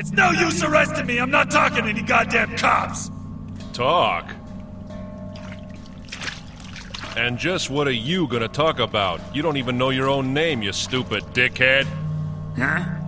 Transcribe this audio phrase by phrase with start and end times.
[0.00, 1.18] It's no use arresting me.
[1.18, 3.10] I'm not talking to any goddamn cops.
[3.74, 4.32] Talk?
[7.18, 9.20] And just what are you gonna talk about?
[9.36, 11.86] You don't even know your own name, you stupid dickhead.
[12.56, 12.99] Huh?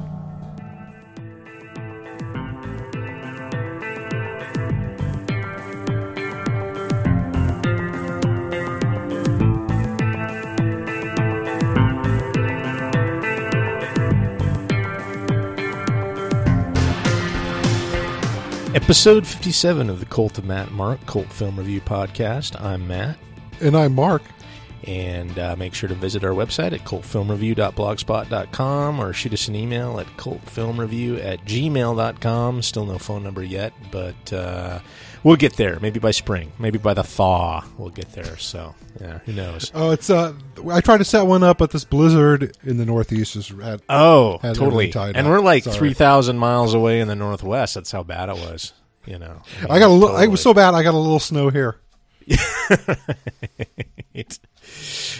[18.92, 22.60] Episode 57 of the Cult of Matt Mark Cult Film Review Podcast.
[22.60, 23.16] I'm Matt.
[23.62, 24.20] And I'm Mark.
[24.84, 29.98] And uh, make sure to visit our website at cultfilmreview.blogspot.com or shoot us an email
[29.98, 32.60] at cultfilmreview at gmail.com.
[32.60, 34.80] Still no phone number yet, but uh,
[35.24, 35.80] we'll get there.
[35.80, 36.52] Maybe by spring.
[36.58, 38.36] Maybe by the thaw, we'll get there.
[38.36, 39.72] So, yeah, who knows?
[39.74, 40.34] Oh, it's uh,
[40.70, 44.36] I tried to set one up, but this blizzard in the Northeast is had Oh,
[44.42, 44.90] totally.
[44.90, 45.30] tied And up.
[45.30, 47.72] we're like 3,000 miles away in the Northwest.
[47.76, 48.74] That's how bad it was,
[49.06, 49.42] you know.
[49.68, 50.08] I got a little.
[50.08, 50.24] Totally.
[50.24, 50.74] It was so bad.
[50.74, 51.76] I got a little snow here.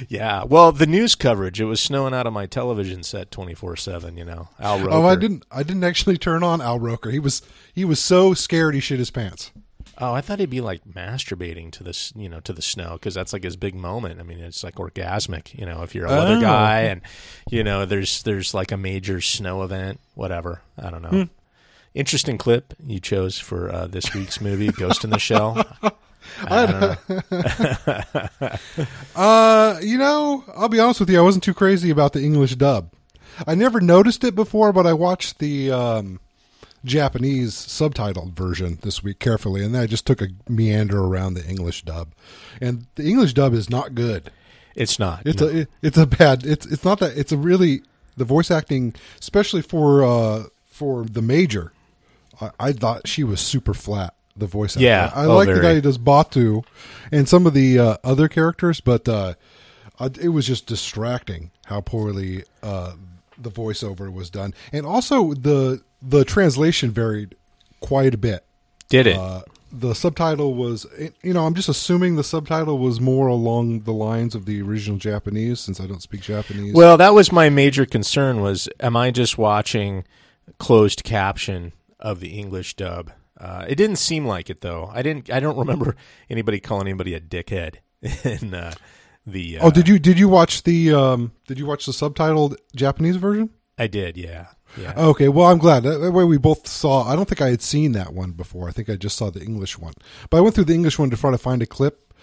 [0.09, 0.45] yeah.
[0.45, 4.49] Well, the news coverage, it was snowing out of my television set 24/7, you know.
[4.61, 4.91] Al Roker.
[4.93, 5.45] Oh, I didn't.
[5.51, 7.11] I didn't actually turn on Al Roker.
[7.11, 7.43] He was
[7.75, 9.51] he was so scared he shit his pants.
[9.99, 13.15] Oh, I thought he'd be like masturbating to this, you know, to the snow because
[13.15, 14.21] that's like his big moment.
[14.21, 16.41] I mean, it's like orgasmic, you know, if you're a weather Oh.
[16.41, 17.03] guy and
[17.51, 20.63] you know, there's there's like a major snow event, whatever.
[20.79, 21.09] I don't know.
[21.09, 21.23] Hmm.
[21.95, 25.63] Interesting clip you chose for uh, this week's movie, Ghost in the Shell.
[26.45, 28.59] I don't know.
[29.15, 31.19] Uh, you know, I'll be honest with you.
[31.19, 32.91] I wasn't too crazy about the English dub.
[33.47, 36.21] I never noticed it before, but I watched the um,
[36.85, 41.47] Japanese subtitled version this week carefully, and then I just took a meander around the
[41.47, 42.15] English dub.
[42.61, 44.31] And the English dub is not good.
[44.75, 45.23] It's not.
[45.27, 45.49] It's no.
[45.49, 46.47] a it, it's a bad.
[46.47, 47.17] It's it's not that.
[47.17, 47.83] It's a really
[48.17, 51.73] the voice acting, especially for uh for the major.
[52.43, 54.15] I, I thought she was super flat.
[54.37, 54.87] The voice acting.
[54.87, 55.13] Yeah.
[55.15, 56.65] I Oh, like the guy who does Batou,
[57.11, 59.35] and some of the uh, other characters, but uh,
[59.99, 62.93] uh, it was just distracting how poorly uh,
[63.37, 67.35] the voiceover was done, and also the the translation varied
[67.81, 68.45] quite a bit.
[68.89, 69.17] Did it?
[69.19, 70.87] Uh, the subtitle was,
[71.23, 74.99] you know, I'm just assuming the subtitle was more along the lines of the original
[74.99, 76.75] Japanese, since I don't speak Japanese.
[76.75, 80.05] Well, that was my major concern was am I just watching
[80.59, 83.11] closed caption of the English dub?
[83.41, 84.91] Uh, it didn't seem like it though.
[84.93, 85.97] I didn't I don't remember
[86.29, 87.77] anybody calling anybody a dickhead
[88.25, 88.75] in uh,
[89.27, 92.57] the uh, oh, did you did you watch the um, did you watch the subtitled
[92.77, 93.51] Japanese version?
[93.79, 94.49] I did, yeah.
[94.77, 94.95] Yeah.
[94.97, 97.05] Okay, well, I'm glad that that way we both saw.
[97.07, 98.69] I don't think I had seen that one before.
[98.69, 99.93] I think I just saw the English one,
[100.31, 102.15] but I went through the English one to try to find a clip,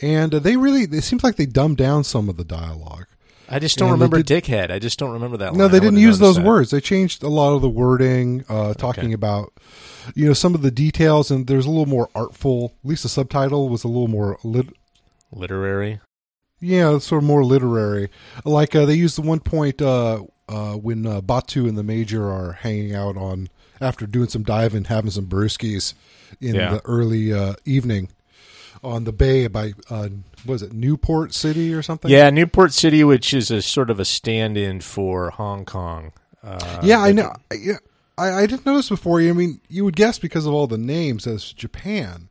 [0.00, 3.06] and uh, they really it seems like they dumbed down some of the dialogue.
[3.50, 4.70] I just don't and remember did- dickhead.
[4.70, 5.72] I just don't remember that No, line.
[5.72, 6.44] they didn't use those that.
[6.44, 6.70] words.
[6.70, 9.12] They changed a lot of the wording, uh, talking Okay.
[9.14, 9.52] about,
[10.14, 12.74] you know, some of the details, and there's a little more artful.
[12.84, 14.74] At least the subtitle was a little more, lit-
[15.32, 16.00] Literary.
[16.60, 18.08] yeah, sort of more literary.
[18.44, 22.24] Like uh, they used the one point uh, uh, when uh, Batou and the Major
[22.30, 23.48] are hanging out on
[23.80, 25.94] after doing some diving, having some brewskis
[26.40, 26.72] in Yeah.
[26.74, 28.08] the early uh, evening
[28.82, 30.08] on the bay by uh,
[30.46, 32.10] was it Newport City or something?
[32.10, 36.12] Yeah, Newport City, which is a sort of a stand-in for Hong Kong.
[36.42, 37.32] Uh, yeah, I know.
[37.50, 37.76] I- Yeah,
[38.16, 39.20] I, I didn't notice before.
[39.20, 42.28] You I mean, you would guess because of all the names as Japan,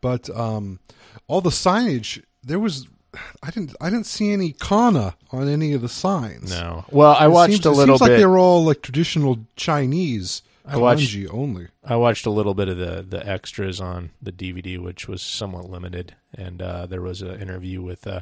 [0.00, 0.78] but um,
[1.26, 2.86] all the signage there was.
[3.42, 3.74] I didn't.
[3.80, 6.50] I didn't see any kana on any of the signs.
[6.50, 6.84] No.
[6.92, 8.18] Well, I It watched seems, a it little seems like bit.
[8.18, 11.68] they were all like traditional Chinese I watched- kanji only.
[11.84, 15.68] I watched a little bit of the the extras on the DVD, which was somewhat
[15.70, 18.20] limited, and uh, there was an interview with uh,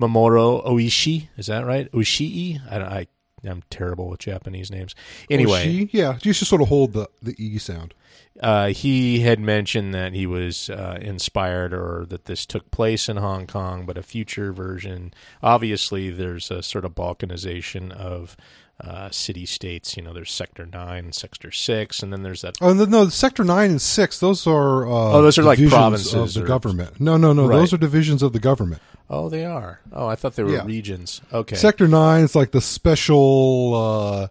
[0.00, 1.28] Mamoru Oishi.
[1.36, 1.90] Is that right?
[1.92, 2.60] Oishii?
[2.70, 3.06] I, I
[3.48, 4.94] I'm terrible with Japanese names.
[5.30, 7.94] Anyway, yeah, you should sort of hold the the e sound.
[8.42, 13.16] uh, he had mentioned that he was uh, inspired or that this took place in
[13.16, 15.12] Hong Kong, but a future version.
[15.42, 18.36] Obviously, there's a sort of balkanization of
[18.82, 19.96] uh, city states.
[19.96, 22.56] You know, there's Sector 9 and Sector 6, and then there's that.
[22.60, 24.18] Oh no, no, Sector Nine and Six.
[24.20, 27.00] Those are uh, Oh, those are like provinces of the or- government.
[27.00, 27.46] No, no, no.
[27.46, 27.56] Right.
[27.58, 28.80] Those are divisions of the government.
[29.08, 29.80] Oh, they are.
[29.92, 30.64] Oh, I thought they were Yeah.
[30.64, 31.20] regions.
[31.32, 31.56] Okay.
[31.56, 34.30] Sector Nine is like the special,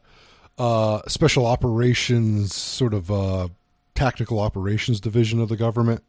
[0.57, 3.49] uh, uh, special operations sort of uh,
[3.95, 6.03] tactical operations division of the government,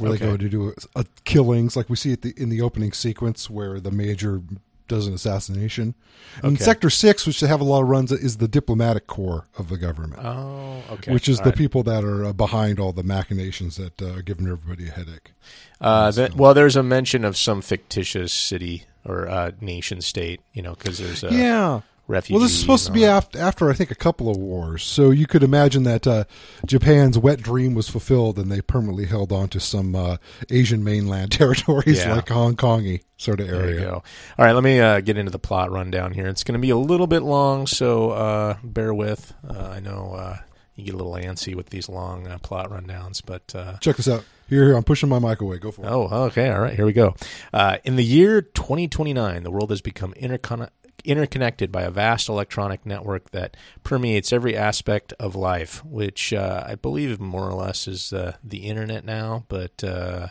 [0.00, 0.24] where Okay.
[0.24, 3.50] they go to do uh, killings, like we see at the in the opening sequence
[3.50, 4.42] where the major
[4.88, 5.94] does an assassination.
[6.42, 6.64] And Okay.
[6.64, 9.76] Sector Six, which they have a lot of runs, is the diplomatic corps of the
[9.76, 10.20] government.
[10.24, 11.12] Oh, okay.
[11.12, 11.58] Which is All the right.
[11.58, 15.32] people that are uh, behind all the machinations that uh, are giving everybody a headache.
[15.80, 20.62] Uh, that, well, there's a mention of some fictitious city or uh, nation state, you
[20.62, 22.34] know, because there's a yeah, refugees.
[22.34, 25.10] Well, this is supposed to be after, after I think a couple of wars, so
[25.10, 26.24] you could imagine that uh,
[26.66, 30.16] Japan's wet dream was fulfilled, and they permanently held on to some uh,
[30.50, 32.14] Asian mainland territories Yeah.
[32.14, 33.52] like Hong Kongy sort of that.
[33.52, 33.86] There you area.
[33.90, 34.02] go.
[34.38, 36.26] All right, let me uh, get into the plot rundown here.
[36.26, 39.32] It's going to be a little bit long, so uh, bear with.
[39.48, 40.38] Uh, I know uh,
[40.74, 44.08] you get a little antsy with these long uh, plot rundowns, but uh, Check this
[44.08, 44.24] out.
[44.48, 45.58] Here, here, I'm pushing my mic away.
[45.58, 45.88] Go for it.
[45.90, 46.48] Oh, okay.
[46.50, 46.72] All right.
[46.74, 47.14] Here we go.
[47.52, 50.70] Uh, in the year 2029, the world has become intercon-
[51.04, 56.74] interconnected by a vast electronic network that permeates every aspect of life, which uh, I
[56.74, 59.82] believe more or less is uh, the internet now, but.
[59.82, 60.28] Uh,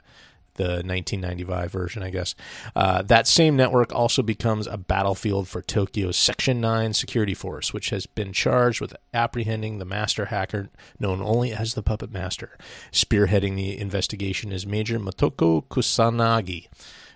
[0.57, 2.35] the 1995 version, I guess.
[2.75, 7.91] Uh, that same network also becomes a battlefield for Tokyo's Section 9 security force, which
[7.91, 10.69] has been charged with apprehending the master hacker
[10.99, 12.57] known only as the Puppet Master.
[12.91, 16.67] Spearheading the investigation is Major Motoko Kusanagi,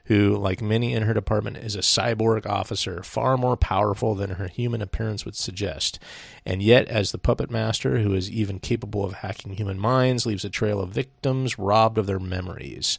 [0.06, 4.48] who, like many in her department, is a cyborg officer, far more powerful than her
[4.48, 6.00] human appearance would suggest.
[6.46, 10.46] And yet, as the puppet master, who is even capable of hacking human minds, leaves
[10.46, 12.98] a trail of victims robbed of their memories.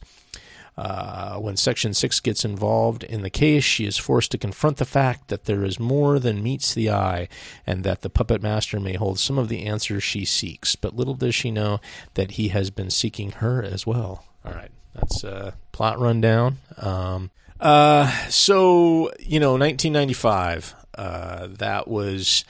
[0.75, 4.85] Uh, when Section 6 gets involved in the case, she is forced to confront the
[4.85, 7.27] fact that there is more than meets the eye,
[7.67, 10.75] and that the puppet master may hold some of the answers she seeks.
[10.75, 11.79] But little does she know
[12.15, 14.25] that he has been seeking her as well.
[14.43, 16.57] All right, that's a plot rundown.
[16.77, 22.45] Um, uh, so, you know, 1995, uh, that was,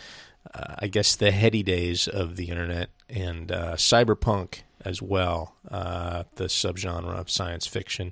[0.53, 6.23] uh, I guess, the heady days of the internet and uh, cyberpunk as well, uh,
[6.35, 8.11] the subgenre of science fiction,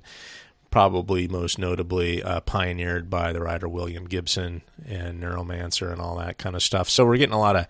[0.70, 6.38] probably most notably uh, pioneered by the writer William Gibson and Neuromancer and all that
[6.38, 6.88] kind of stuff.
[6.88, 7.66] So we're getting a lot of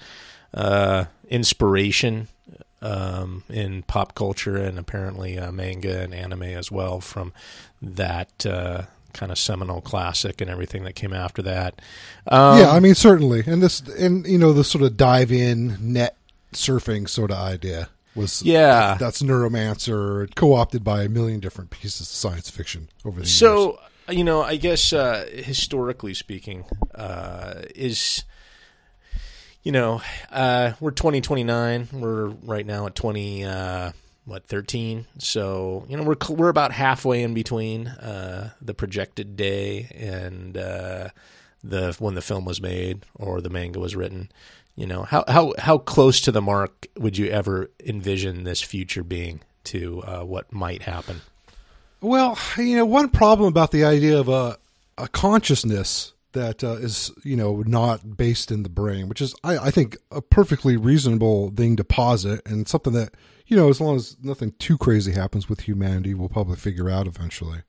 [0.54, 2.28] uh, inspiration
[2.82, 7.32] um, in pop culture and apparently uh, manga and anime as well from
[7.80, 8.82] that uh,
[9.12, 11.80] kind of seminal classic and everything that came after that.
[12.26, 15.92] Um, yeah, I mean certainly, and this, and you know, the sort of dive in
[15.92, 16.16] net
[16.52, 18.96] surfing sort of idea was Yeah.
[18.98, 23.34] that's neuromancer co-opted by a million different pieces of science fiction over the years.
[23.34, 23.78] So
[24.08, 26.64] you know, I guess uh, historically speaking,
[26.94, 28.24] uh, is
[29.62, 31.88] you know, uh, we're twenty twenty nine.
[31.92, 33.92] We're right now at twenty uh,
[34.24, 35.06] what thirteen.
[35.18, 41.08] So you know, we're we're about halfway in between uh, the projected day and uh,
[41.62, 44.30] the when the film was made or the manga was written.
[44.74, 49.04] You know, how how how close to the mark would you ever envision this future
[49.04, 51.20] being to uh, what might happen?
[52.00, 54.56] Well, you know, one problem about the idea of a
[54.98, 59.58] a consciousness that uh, is, you know, not based in the brain, which is, I,
[59.58, 63.14] I think, a perfectly reasonable thing to posit, and something that,
[63.46, 67.06] you know, as long as nothing too crazy happens with humanity, we'll probably figure out
[67.06, 67.60] eventually.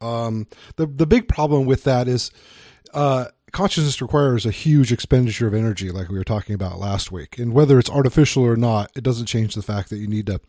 [0.00, 0.46] Um,
[0.76, 2.30] the the big problem with that is,
[2.92, 7.38] uh, consciousness requires a huge expenditure of energy, like we were talking about last week,
[7.38, 10.40] and whether it's artificial or not, it doesn't change the fact that you need to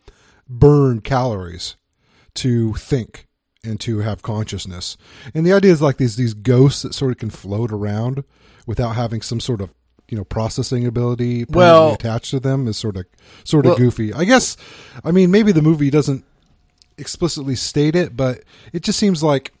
[0.48, 1.76] burn calories
[2.34, 3.27] to think
[3.64, 4.96] and to have consciousness.
[5.34, 8.24] And the idea is like these these ghosts that sort of can float around
[8.66, 9.72] without having some sort of
[10.08, 13.06] you know processing ability Well- attached to them is sort of
[13.44, 14.12] sort of Well- goofy.
[14.12, 14.56] I guess
[15.04, 16.24] I mean maybe the movie doesn't
[16.96, 19.52] explicitly state it, but it just seems like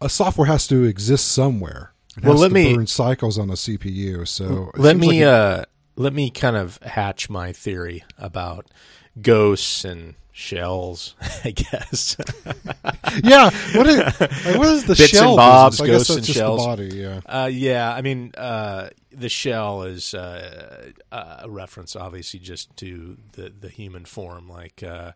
[0.00, 1.92] a software has to exist somewhere.
[2.16, 4.26] It Well, let to me- burn cycles on a CPU.
[4.26, 5.64] So let me like it- uh
[5.98, 8.66] let me kind of hatch my theory about
[9.20, 11.14] ghosts and shells
[11.44, 12.16] i guess
[13.24, 13.50] yeah.
[13.74, 15.30] What is, like, what is the Bits shell?
[15.30, 15.80] and bobs, business?
[15.80, 16.60] I guess ghosts that's and just shells.
[16.60, 17.20] The body, yeah.
[17.42, 23.52] uh yeah i mean uh the shell is uh a reference obviously just to the
[23.58, 25.12] the human form like uh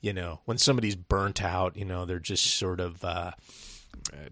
[0.00, 3.32] you know when somebody's burnt out you know they're just sort of uh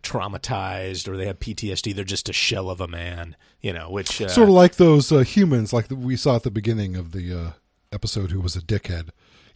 [0.03, 4.21] traumatized or they have PTSD they're just a shell of a man you know which
[4.23, 7.33] uh, sort of like those uh, humans, like we saw at the beginning of the
[7.33, 7.51] uh,
[7.93, 9.11] episode, who was a dickhead.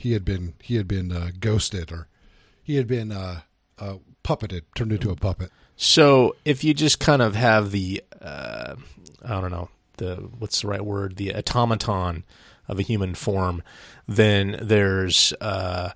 [0.05, 2.09] He had been he had been uh, ghosted, or
[2.63, 3.41] he had been uh,
[3.79, 5.51] uh, puppeted, turned into a puppet.
[5.77, 8.75] So if you just kind of have the, uh,
[9.25, 12.25] I don't know, the what's the right word, the automaton
[12.69, 13.63] of a human form,
[14.07, 15.93] then there's, uh,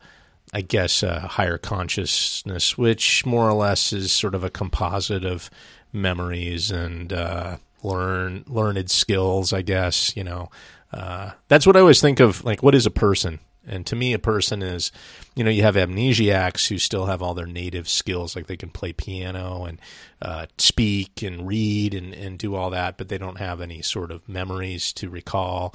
[0.54, 5.50] I guess, a higher consciousness, which more or less is sort of a composite of
[5.92, 9.52] memories and uh, learn learned skills.
[9.52, 10.48] I guess you know.
[10.94, 12.42] Uh, that's what I always think of.
[12.42, 13.40] Like, what is a person?
[13.68, 14.90] And to me, a person is,
[15.34, 18.70] you know, you have amnesiacs who still have all their native skills, like they can
[18.70, 19.80] play piano and
[20.22, 24.10] uh, speak and read and, and do all that, but they don't have any sort
[24.10, 25.74] of memories to recall.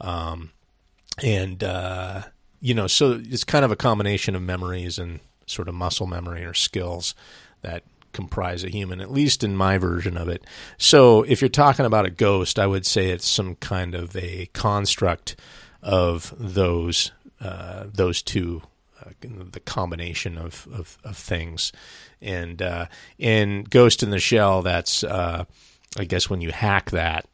[0.00, 0.50] Um,
[1.22, 2.22] and, uh,
[2.60, 6.44] you know, so it's kind of a combination of memories and sort of muscle memory
[6.44, 7.14] or skills
[7.60, 10.44] that comprise a human, at least in my version of it.
[10.78, 14.48] So if you're talking about a ghost, I would say it's some kind of a
[14.54, 15.36] construct
[15.82, 17.12] of those
[17.44, 18.62] uh, those two,
[19.04, 21.72] uh, the combination of, of, of things.
[22.20, 22.86] And uh,
[23.18, 25.44] in Ghost in the Shell, that's uh,
[25.98, 27.26] I guess when you hack that,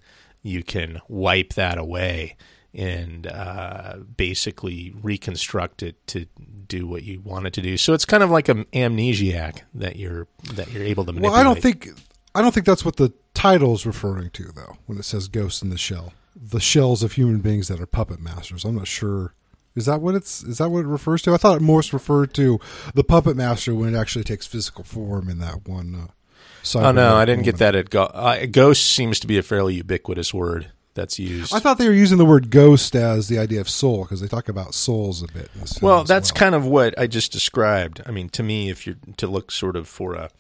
[0.43, 2.37] you can wipe that away
[2.73, 6.27] and uh, basically reconstruct it to
[6.67, 7.77] do what you want it to do.
[7.77, 11.33] So it's kind of like an amnesiac that you're that you're able to manipulate.
[11.33, 11.89] Well, I don't think
[12.35, 14.77] I don't think that's what the title is referring to, though.
[14.87, 18.21] When it says "Ghost in the Shell," the shells of human beings that are puppet
[18.21, 18.65] masters.
[18.65, 19.35] I'm not sure.
[19.77, 20.43] Is that what it's?
[20.43, 21.35] Is that what it refers to?
[21.35, 22.59] I thought it more referred to
[22.95, 25.95] the puppet master when it actually takes physical form in that one.
[25.95, 27.75] Uh, oh no, I didn't get that.
[27.75, 31.55] At go- uh, ghost seems to be a fairly ubiquitous word that's used.
[31.55, 34.27] I thought they were using the word ghost as the idea of soul because they
[34.27, 35.51] talk about souls a bit.
[35.81, 36.39] well, that's well.
[36.39, 38.03] kind of what I just described.
[38.07, 40.31] I mean, to me, if you're to look sort of for a,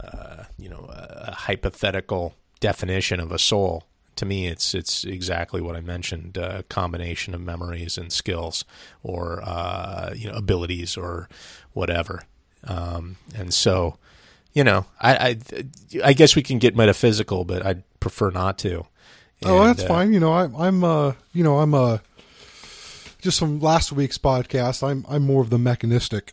[0.00, 3.84] uh, you know, a hypothetical definition of a soul,
[4.16, 8.64] to me, it's it's exactly what I mentioned: a uh, combination of memories and skills,
[9.02, 11.28] or uh, you know, abilities, or
[11.72, 12.22] whatever.
[12.64, 13.98] Um, and so,
[14.52, 15.64] you know, I, I
[16.04, 18.86] I guess we can get metaphysical, but I'd prefer not to.
[19.44, 20.12] Oh, and, oh, that's uh, fine.
[20.12, 21.98] You know, I, I'm, uh, you know, I'm, uh,
[23.20, 26.32] just from last week's podcast, I'm, I'm more of the mechanistic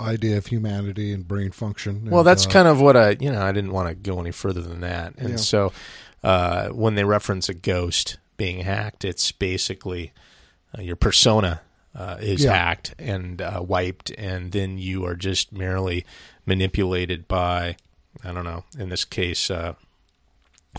[0.00, 2.08] idea of humanity and brain function.
[2.10, 4.30] Well, that's uh, kind of what I, you know, I didn't want to go any
[4.30, 5.14] further than that.
[5.18, 5.36] And yeah.
[5.36, 5.72] so,
[6.22, 10.12] uh, when they reference a ghost being hacked, it's basically
[10.76, 11.62] uh, your persona
[11.94, 12.52] uh, is yeah.
[12.52, 16.04] hacked and uh, wiped, and then you are just merely
[16.46, 17.76] manipulated by,
[18.24, 19.74] I don't know, in this case, uh,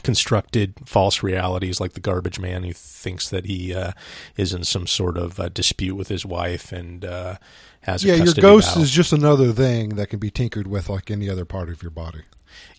[0.04, 3.92] constructed false realities like the garbage man who thinks that he uh,
[4.38, 7.36] is in some sort of uh, dispute with his wife and uh,
[7.82, 8.84] has yeah your ghost battle.
[8.84, 11.92] is just another thing that can be tinkered with like any other part of your
[11.92, 12.22] body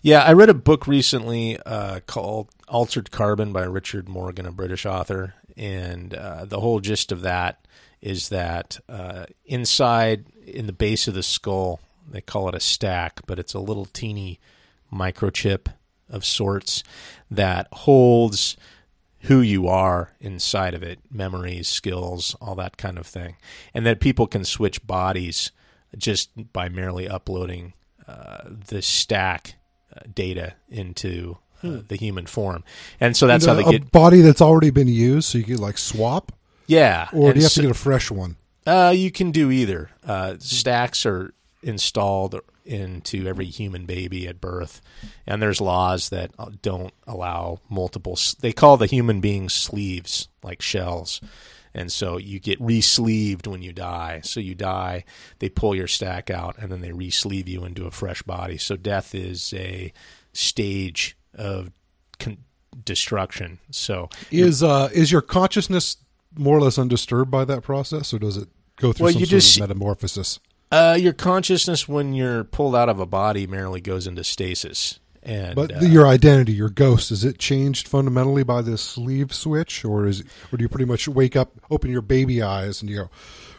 [0.01, 4.85] yeah i read a book recently uh, called altered carbon by richard morgan a british
[4.85, 7.65] author and uh, the whole gist of that
[8.01, 13.21] is that uh, inside in the base of the skull they call it a stack
[13.25, 14.39] but it's a little teeny
[14.91, 15.67] microchip
[16.09, 16.83] of sorts
[17.29, 18.55] that holds
[19.23, 23.37] who you are inside of it memories, skills, all that kind of thing.
[23.73, 25.51] And that people can switch bodies
[25.97, 27.73] just by merely uploading
[28.07, 29.55] uh, the stack
[30.13, 31.79] data into uh, hmm.
[31.87, 32.63] the human form.
[32.99, 33.87] And so that's and, how they get.
[33.87, 36.31] A body that's already been used, so you could like swap?
[36.67, 37.09] Yeah.
[37.13, 38.37] Or do you have so, to get a fresh one?
[38.65, 39.89] Uh, you can do either.
[40.05, 44.81] Uh, stacks are installed into every human baby at birth,
[45.27, 46.31] and there's laws that
[46.61, 48.17] don't allow multiple.
[48.39, 51.19] They call the human beings sleeves, like shells,
[51.73, 54.21] and so you get re-sleeved when you die.
[54.23, 55.03] So you die,
[55.39, 58.57] they pull your stack out, and then they re-sleeve you into a fresh body.
[58.57, 59.91] So death is a
[60.33, 61.71] stage of
[62.19, 62.43] con-
[62.83, 63.59] destruction.
[63.71, 65.97] So is uh, is your consciousness
[66.35, 69.25] more or less undisturbed by that process, or does it go through well, some you
[69.25, 70.39] sort just, of metamorphosis?
[70.71, 74.99] Uh, your consciousness, when you're pulled out of a body, merely goes into stasis.
[75.25, 79.85] And, but uh, your identity, your ghost, is it changed fundamentally by this sleeve switch,
[79.85, 82.97] or is, or do you pretty much wake up, open your baby eyes, and you
[82.97, 83.09] go,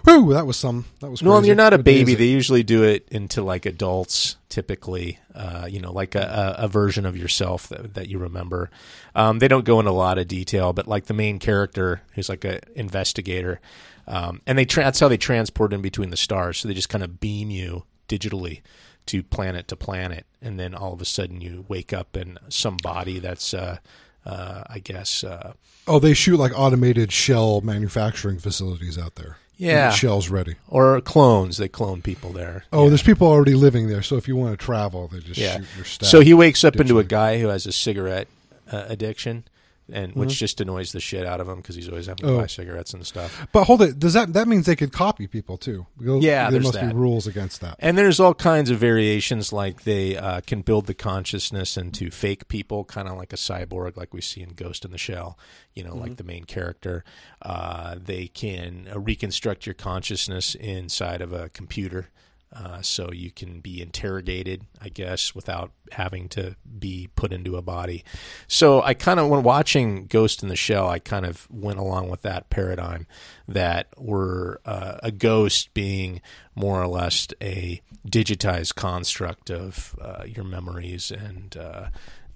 [0.04, 2.14] "Whoo, that was some, that was." No, you're not a baby.
[2.14, 5.18] They usually do it into like adults, typically.
[5.34, 8.70] Uh, you know, like a, a, version of yourself that, that you remember.
[9.14, 12.28] Um, they don't go into a lot of detail, but like the main character, who's
[12.28, 13.60] like an investigator,
[14.06, 16.58] um, and they tra- that's how they transport in between the stars.
[16.58, 18.60] So they just kind of beam you digitally
[19.06, 22.76] to planet to planet, and then all of a sudden you wake up in some
[22.76, 23.78] body that's, uh,
[24.26, 25.24] uh, I guess.
[25.24, 25.54] Uh,
[25.86, 29.38] oh, they shoot like automated shell manufacturing facilities out there.
[29.56, 31.58] Yeah, shells ready or clones.
[31.58, 32.64] They clone people there.
[32.72, 32.88] Oh, yeah.
[32.88, 34.02] there's people already living there.
[34.02, 35.58] So if you want to travel, they just yeah.
[35.58, 36.08] shoot your stuff.
[36.08, 38.26] So he wakes up into a guy who has a cigarette
[38.72, 39.44] uh, addiction
[39.92, 40.20] and mm-hmm.
[40.20, 42.38] which just annoys the shit out of him because he's always having to oh.
[42.38, 43.46] buy cigarettes and stuff.
[43.52, 45.86] But hold it, does that that means they could copy people too?
[46.00, 46.88] Yeah, there must that.
[46.88, 47.76] be rules against that.
[47.78, 52.48] And there's all kinds of variations, like they uh, can build the consciousness into fake
[52.48, 55.38] people, kind of like a cyborg, like we see in Ghost in the Shell.
[55.74, 56.00] You know, mm-hmm.
[56.00, 57.04] like the main character.
[57.42, 62.10] Uh, they can uh, reconstruct your consciousness inside of a computer.
[62.54, 67.62] Uh, so you can be interrogated, I guess, without having to be put into a
[67.62, 68.04] body.
[68.46, 72.10] So I kind of, when watching Ghost in the Shell, I kind of went along
[72.10, 73.08] with that paradigm
[73.48, 76.20] that we're uh, a ghost being
[76.54, 81.86] more or less a digitized construct of uh, your memories and uh,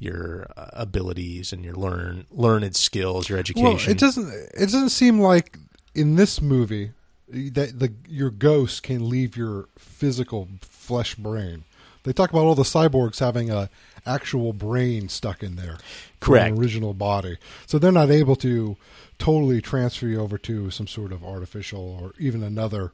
[0.01, 3.65] your uh, abilities and your learn learned skills, your education.
[3.65, 4.29] Well, it doesn't.
[4.55, 5.59] It doesn't seem like
[5.95, 6.93] in this movie
[7.31, 11.65] that the your ghost can leave your physical flesh brain.
[12.05, 13.69] They talk about all the cyborgs having a
[14.07, 15.77] actual brain stuck in there,
[16.21, 16.53] Correct.
[16.53, 17.37] an original body.
[17.67, 18.77] So they're not able to
[19.19, 22.93] totally transfer you over to some sort of artificial or even another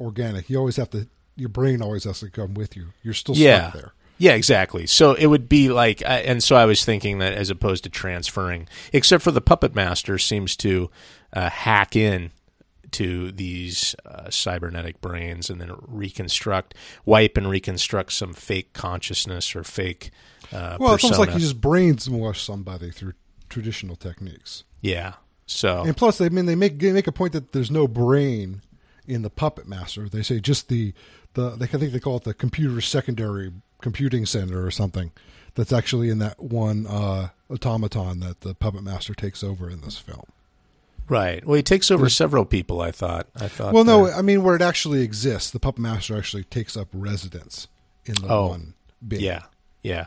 [0.00, 0.48] organic.
[0.48, 1.08] You always have to.
[1.38, 2.86] Your brain always has to come with you.
[3.02, 3.68] You're still yeah.
[3.68, 3.92] stuck there.
[4.18, 4.86] Yeah, exactly.
[4.86, 8.66] So it would be like, and so I was thinking that as opposed to transferring,
[8.92, 10.90] except for the puppet master seems to
[11.34, 12.30] uh, hack in
[12.92, 16.74] to these uh, cybernetic brains and then reconstruct,
[17.04, 20.10] wipe and reconstruct some fake consciousness or fake.
[20.52, 21.38] Uh, Well, it's almost like persona.
[21.40, 23.14] he just brainwash somebody through
[23.48, 24.64] traditional techniques.
[24.80, 25.14] yeah.
[25.48, 27.86] So And plus, they I mean they make they make a point that there's no
[27.86, 28.62] brain
[29.06, 30.08] in the puppet master.
[30.08, 30.92] They say just the
[31.34, 35.12] the they, I think they call it the computer secondary computing center or something.
[35.54, 39.96] That's actually in that one uh, automaton that the puppet master takes over in this
[39.98, 40.24] film.
[41.08, 41.44] Right.
[41.44, 42.80] Well, he takes over several people.
[42.80, 43.28] I thought.
[43.36, 43.72] I thought.
[43.74, 44.08] Well, no.
[44.10, 47.68] I mean where it actually exists, the puppet master actually takes up residence
[48.04, 48.74] in the Oh, one
[49.06, 49.22] being.
[49.22, 49.42] Yeah,
[49.82, 50.06] yeah.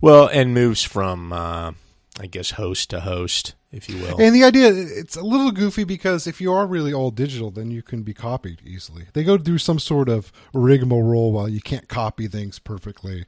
[0.00, 1.72] Well, and moves from, uh,
[2.20, 4.20] I guess, host to host, if you will.
[4.20, 7.70] And the idea, it's a little goofy because if you are really all digital, then
[7.70, 9.06] you can be copied easily.
[9.12, 13.20] They go through some sort of rigmarole while you can't copy things perfectly.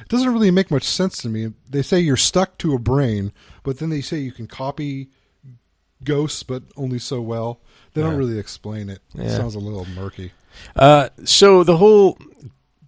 [0.00, 1.52] It doesn't really make much sense to me.
[1.68, 5.10] They say you're stuck to a brain, but then they say you can copy
[6.04, 7.60] ghosts, but only so well.
[7.94, 9.00] They don't really explain it.
[9.14, 9.36] It Yeah.
[9.36, 10.32] sounds a little murky.
[10.76, 12.18] Uh, so the whole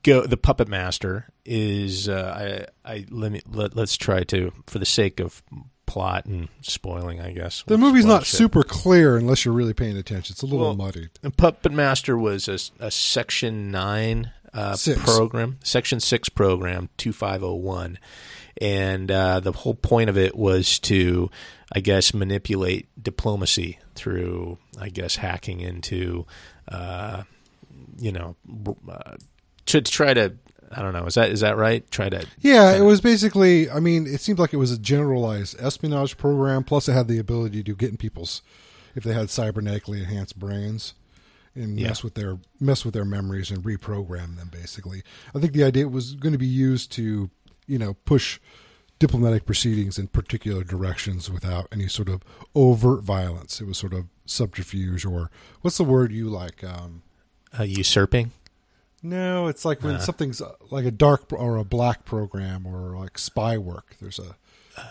[0.02, 4.78] go the puppet master is uh, I I let me let, let's try to for
[4.78, 5.42] the sake of
[5.86, 8.38] plot and spoiling I guess The we'll movie's spoil not shit.
[8.38, 10.32] super clear unless you're really paying attention.
[10.34, 11.10] It's a little Well, muddied.
[11.20, 15.00] The puppet master was a, a section nine uh, Six.
[15.02, 17.98] program section six program two five oh one
[18.60, 21.30] and uh, the whole point of it was to
[21.74, 26.26] I guess manipulate diplomacy through I guess hacking into
[26.68, 27.22] uh,
[27.98, 28.36] you know
[28.88, 29.16] uh,
[29.66, 30.34] to try to
[30.74, 33.70] I don't know is that is that right try to Yeah, it was basically.
[33.70, 36.64] I mean, it seemed like it was a generalized espionage program.
[36.64, 38.40] Plus, it had the ability to get in people's,
[38.94, 40.94] if they had cybernetically enhanced brains,
[41.54, 41.88] and Yeah.
[41.88, 44.48] mess with their mess with their memories and reprogram them.
[44.50, 45.02] Basically,
[45.34, 47.28] I think the idea was going to be used to,
[47.66, 48.38] you know, push
[48.98, 52.22] diplomatic proceedings in particular directions without any sort of
[52.54, 53.60] overt violence.
[53.60, 55.30] It was sort of subterfuge, or
[55.62, 56.62] what's the word you like?
[56.62, 57.02] Um,
[57.58, 58.32] uh, usurping
[59.02, 59.98] no, it's like when Uh.
[59.98, 63.96] something's uh, like a dark or a black program or like spy work.
[64.00, 64.36] There's a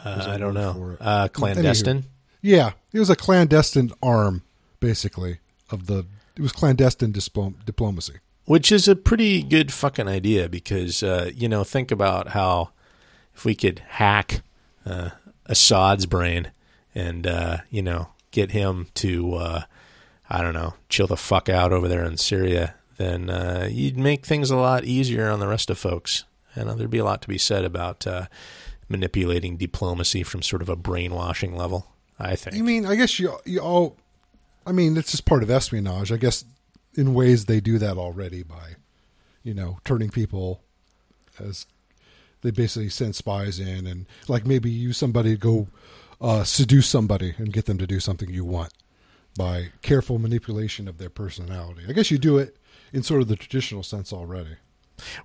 [0.06, 2.06] uh, I don't know uh, clandestine
[2.42, 4.44] yeah, it was a clandestine arm
[4.80, 6.06] basically of the.
[6.36, 8.16] It was clandestine diplomacy.
[8.46, 12.72] Which is a pretty good fucking idea because, uh, you know, think about how
[13.36, 14.42] if we could hack
[14.86, 15.12] uh,
[15.46, 16.52] Assad's brain
[16.94, 19.64] and, uh, you know, get him to, uh,
[20.30, 24.26] I don't know, chill the fuck out over there in Syria, then uh, you'd make
[24.26, 26.26] things a lot easier on the rest of folks.
[26.56, 28.28] And there'd be a lot to be said about uh,
[28.90, 31.88] manipulating diplomacy from sort of a brainwashing level,
[32.20, 32.58] I think.
[32.58, 33.98] I mean, I guess you you all.
[34.66, 36.12] I mean, it's just part of espionage.
[36.12, 36.44] I guess
[36.96, 38.76] in ways they do that already by,
[39.44, 40.62] you know, turning people
[41.40, 41.66] as
[42.42, 45.68] they basically send spies in and like maybe use somebody to go
[46.20, 48.74] uh, seduce somebody and get them to do something you want
[49.38, 51.82] by careful manipulation of their personality.
[51.88, 52.58] I guess you do it
[52.94, 54.58] in sort of the traditional sense already.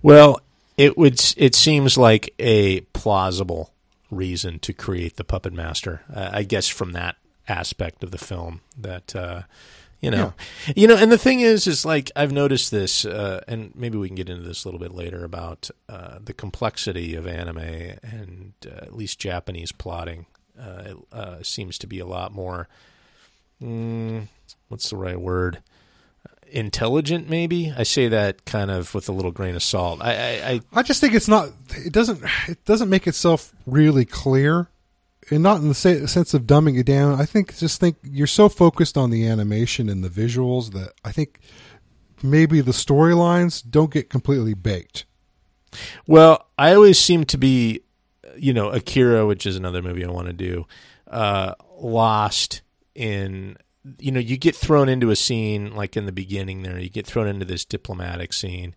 [0.01, 0.39] Well,
[0.77, 1.19] it would.
[1.37, 3.73] It seems like a plausible
[4.09, 6.01] reason to create the puppet master.
[6.13, 9.43] Uh, I guess from that aspect of the film, that uh,
[10.01, 10.33] you know,
[10.75, 14.07] you know, and the thing is, is like I've noticed this, uh, and maybe we
[14.07, 18.53] can get into this a little bit later about uh, the complexity of anime and
[18.65, 20.25] uh, at least Japanese plotting.
[20.59, 22.67] Uh, it, uh, seems to be a lot more.
[23.61, 24.27] Mm,
[24.67, 25.59] what's the right word?
[26.49, 30.51] intelligent maybe i say that kind of with a little grain of salt i i,
[30.51, 31.49] I I just think it's not.
[31.75, 32.23] It doesn't.
[32.47, 34.69] It doesn't make itself really clear,
[35.29, 37.19] and not in the sense of dumbing it down.
[37.19, 41.11] I think just think you're so focused on the animation and the visuals that I
[41.11, 41.39] think
[42.23, 45.05] maybe the storylines don't get completely baked.
[46.07, 47.81] well i always seem to be
[48.37, 50.65] you know akira which is another movie i want to do
[51.11, 52.61] uh lost
[52.95, 53.55] in
[53.99, 57.05] you know you get thrown into a scene like in the beginning there you get
[57.05, 58.75] thrown into this diplomatic scene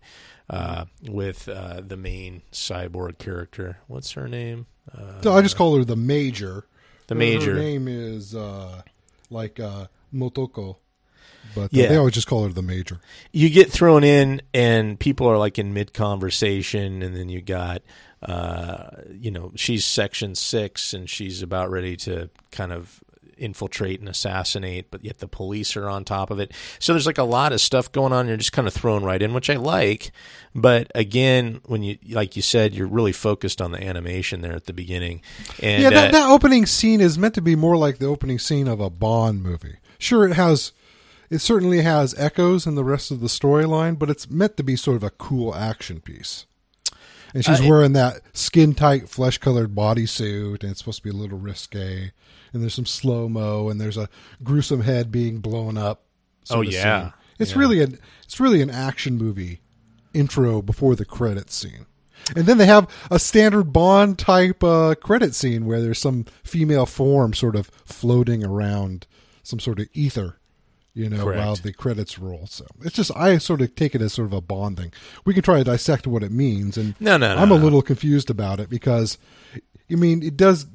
[0.49, 5.75] uh with uh the main cyborg character what's her name uh So I just call
[5.77, 6.65] her the major.
[7.07, 7.53] The Her- major.
[7.55, 8.81] Her name is uh,
[9.29, 10.77] like uh, Motoko,
[11.55, 11.87] but uh, Yeah.
[11.89, 12.99] they always just call her the major.
[13.31, 17.81] you get thrown in and people are like in mid conversation and then you got
[18.23, 23.03] uh you know she's section 6 and she's about ready to kind of
[23.41, 26.53] infiltrate and assassinate, but yet the police are on top of it.
[26.79, 28.27] So there's like a lot of stuff going on.
[28.27, 30.11] You're just kind of thrown right in, which I like.
[30.53, 34.65] But again, when you like you said, you're really focused on the animation there at
[34.65, 35.21] the beginning.
[35.61, 38.39] And yeah, that, uh, that opening scene is meant to be more like the opening
[38.39, 39.77] scene of a Bond movie.
[39.97, 40.71] Sure, it has,
[41.29, 44.75] it certainly has echoes in the rest of the storyline, but it's meant to be
[44.75, 46.45] sort of a cool action piece.
[47.33, 51.11] And she's Uh, wearing that skin tight, flesh colored bodysuit, and it's supposed to be
[51.11, 52.11] a little risque.
[52.53, 54.09] And there's some slow mo, and there's a
[54.43, 56.03] gruesome head being blown up.
[56.49, 57.01] Oh, yeah.
[57.03, 57.13] scene.
[57.39, 57.57] it's Yeah.
[57.59, 59.61] really an it's really an action movie
[60.13, 61.85] intro before the credits scene.
[62.35, 66.85] And then they have a standard Bond type uh, credit scene where there's some female
[66.85, 69.07] form sort of floating around
[69.43, 70.37] some sort of ether,
[70.93, 71.39] you know, Correct.
[71.39, 72.45] while the credits roll.
[72.47, 74.91] So it's just I sort of take it as sort of a Bond thing.
[75.25, 77.81] We can try to dissect what it means, and No, no, no, I'm a little
[77.81, 79.17] confused about it because,
[79.89, 80.65] I mean, it does.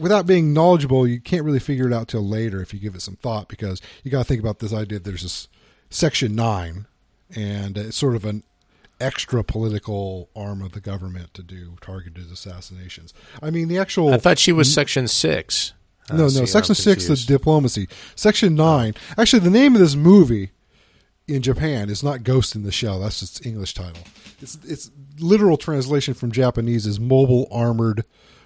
[0.00, 3.02] Without being knowledgeable, you can't really figure it out till later if you give it
[3.02, 4.98] some thought because you got to think about this idea.
[4.98, 5.46] There's this
[5.90, 6.86] section nine,
[7.36, 8.42] and it's sort of an
[8.98, 13.12] extra political arm of the government to do targeted assassinations.
[13.42, 15.74] I mean, the actual I thought she was Section Six.
[16.08, 16.44] Uh, no, no.
[16.46, 17.86] Section six, is diplomacy.
[18.16, 18.94] Section nine.
[19.18, 20.50] Actually, the name of this movie
[21.28, 23.00] in Japan is not Ghost in the Shell.
[23.00, 24.02] That's its English title.
[24.40, 28.04] Its its literal translation from Japanese is Mobile Armored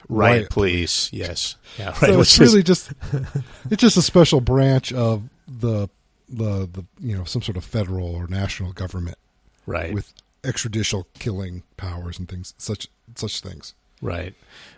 [0.09, 0.51] Right, Riot.
[0.51, 1.09] please.
[1.13, 1.57] Yes.
[1.79, 1.97] Yeah, right.
[1.97, 2.93] So it's is- really just
[3.71, 5.89] it's just a special branch of the
[6.29, 9.19] the the you know some sort of federal or national government
[9.67, 9.93] right.
[9.93, 10.13] with
[10.43, 13.75] extrajudicial killing powers and things such such things.
[14.03, 14.35] right.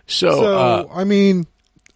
[0.07, 1.47] So, So uh, I mean,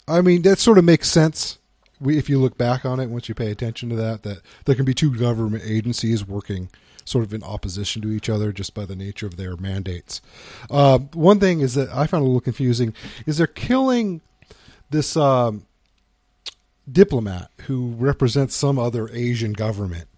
[0.09, 1.59] I mean that sort of makes sense.
[2.01, 4.75] We, if you look back on it, once you pay attention to that, that there
[4.75, 6.71] can be two government agencies working
[7.05, 10.21] sort of in opposition to each other just by the nature of their mandates.
[10.71, 12.95] Uh, one thing is that I found a little confusing
[13.27, 14.21] is they're killing
[14.91, 15.67] this um,
[16.91, 20.09] diplomat who represents some other Asian government,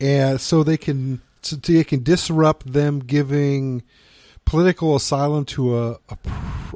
[0.00, 3.82] and so they can so they can disrupt them giving
[4.44, 6.18] political asylum to a a,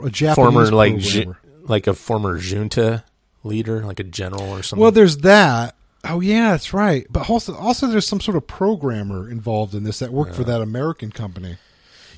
[0.04, 3.04] a Japanese former like ju- like a former junta
[3.44, 4.82] leader, like a general or something.
[4.82, 5.75] Well, there's that.
[6.08, 7.06] Oh yeah, that's right.
[7.10, 10.60] But also, also there's some sort of programmer involved in this that worked for that
[10.60, 11.56] American company.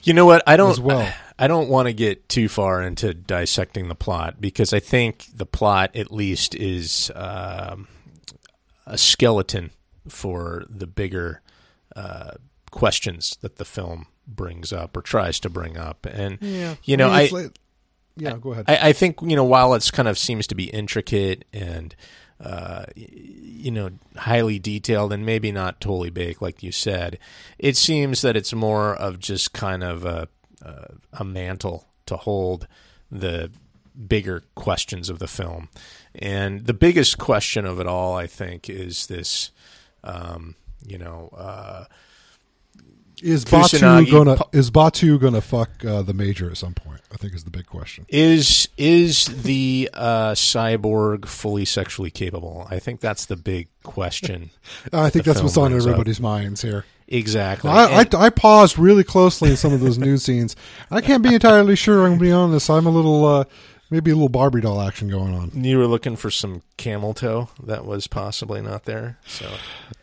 [0.02, 0.42] You know what?
[0.46, 0.70] I don't.
[0.70, 1.12] as well.
[1.38, 5.46] I don't want to get too far into dissecting the plot because I think the
[5.46, 7.86] plot, at least, is um,
[8.86, 9.70] a skeleton
[10.08, 11.42] for the bigger
[11.94, 12.32] uh,
[12.70, 16.06] questions that the film brings up or tries to bring up.
[16.06, 16.76] And yeah.
[16.84, 17.58] you know, mean, I, like-
[18.16, 18.64] yeah, go ahead.
[18.68, 21.94] I, I think you know while it's kind of seems to be intricate and
[22.40, 27.18] uh, you know highly detailed and maybe not totally baked like you said,
[27.58, 30.28] it seems that it's more of just kind of a
[30.62, 32.66] a, a mantle to hold
[33.10, 33.50] the
[34.06, 35.68] bigger questions of the film.
[36.14, 39.50] And the biggest question of it all, I think, is this.
[40.04, 40.54] Um,
[40.86, 41.84] you know, uh,
[43.22, 47.00] is Batou gonna pu- is Batou gonna fuck uh, the major at some point?
[47.12, 48.06] I think is the big question.
[48.08, 52.66] Is is the uh, cyborg fully sexually capable?
[52.70, 54.50] I think that's the big question.
[54.92, 55.90] I think that's what's on brings up.
[55.92, 56.84] everybody's minds here.
[57.08, 57.70] Exactly.
[57.70, 60.54] I, I, And I paused really closely in some of those news scenes.
[60.90, 62.04] I can't be entirely sure.
[62.04, 62.68] I'm gonna be honest.
[62.70, 63.44] I'm a little uh,
[63.90, 65.50] maybe a little Barbie doll action going on.
[65.64, 69.18] you were looking for some camel toe that was possibly not there.
[69.26, 69.50] So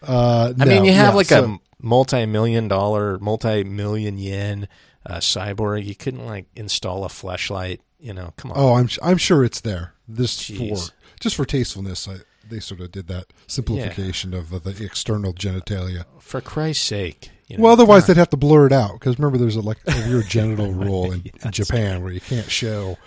[0.02, 4.68] Uh, I mean, you have yeah, like so- a multi-million dollar, multi-million yen
[5.06, 5.86] uh, cyborg.
[5.86, 7.80] You couldn't like install a flashlight.
[8.00, 8.58] You know, come on.
[8.58, 9.94] Oh, I'm I'm sure it's there.
[10.08, 10.88] This Jeez.
[10.88, 12.08] for just for tastefulness.
[12.08, 12.18] I,
[12.48, 16.06] they sort of did that simplification of uh, the external genitalia.
[16.20, 17.32] For Christ's sake.
[17.48, 19.78] You know, Well, otherwise they'd have to blur it out because remember, there's a, like
[19.88, 22.98] a weird genital rule in, in Japan where you can't show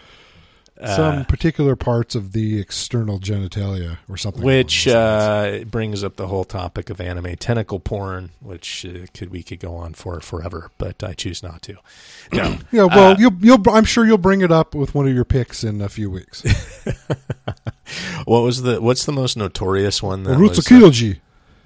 [0.80, 4.42] Uh, some particular parts of the external genitalia or something.
[4.42, 5.62] which along those lines.
[5.62, 9.58] uh, brings up the whole topic of anime tentacle porn, which uh, could we could
[9.58, 11.76] go on for forever, but I choose not to.
[12.30, 15.14] No, yeah, well, uh, you'll you'll I'm sure you'll bring it up with one of
[15.14, 16.42] your picks in a few weeks.
[18.26, 20.24] what was the what's the most notorious one?
[20.24, 21.20] That of Kyoji,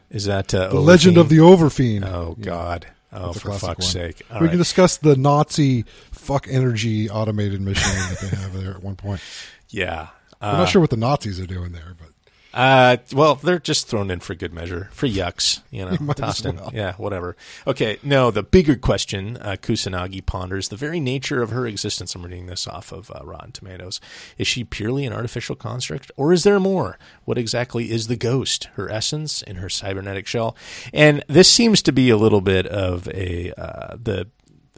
[0.09, 2.07] is that uh, the legend of the Overfiend.
[2.07, 2.87] Oh God!
[3.12, 3.92] Oh, That's a for classic fuck's one.
[3.92, 4.22] sake!
[4.31, 4.51] All we right.
[4.53, 9.20] can discuss the Nazi fuck energy automated machine that they have there at one point.
[9.68, 10.09] yeah.
[10.40, 12.09] I'm Uh, not sure what the Nazis are doing there, but
[12.55, 16.47] Uh, well, they're just thrown in for good measure, for yucks, you know, as tossed
[16.47, 16.61] in.
[16.73, 17.37] Yeah, whatever.
[17.67, 22.15] Okay, no, the bigger question uh, Kusanagi ponders the very nature of her existence.
[22.15, 24.01] I'm reading this off of uh, Rotten Tomatoes.
[24.37, 26.99] Is she purely an artificial construct, or is there more?
[27.25, 28.69] What exactly is the ghost?
[28.75, 30.57] Her essence in her cybernetic shell?
[30.93, 34.29] And this seems to be a little bit of a uh, the,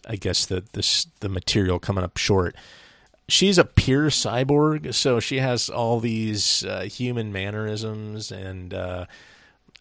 [0.07, 2.55] I guess the this the material coming up short
[3.29, 9.07] she's a pure cyborg, so she has all these uh, human mannerisms, and uh,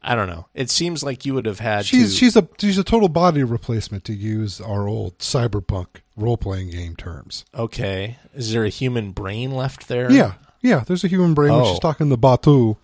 [0.01, 0.47] I don't know.
[0.53, 2.17] It seems like you would have had She's to.
[2.17, 6.95] she's a she's a total body replacement to use our old cyberpunk role playing game
[6.95, 7.45] terms.
[7.56, 10.12] okay, is there a human brain left there?
[10.12, 10.84] Yeah, yeah.
[10.86, 11.51] There's a human brain.
[11.53, 11.69] When Oh.
[11.71, 12.77] she's talking to Batou,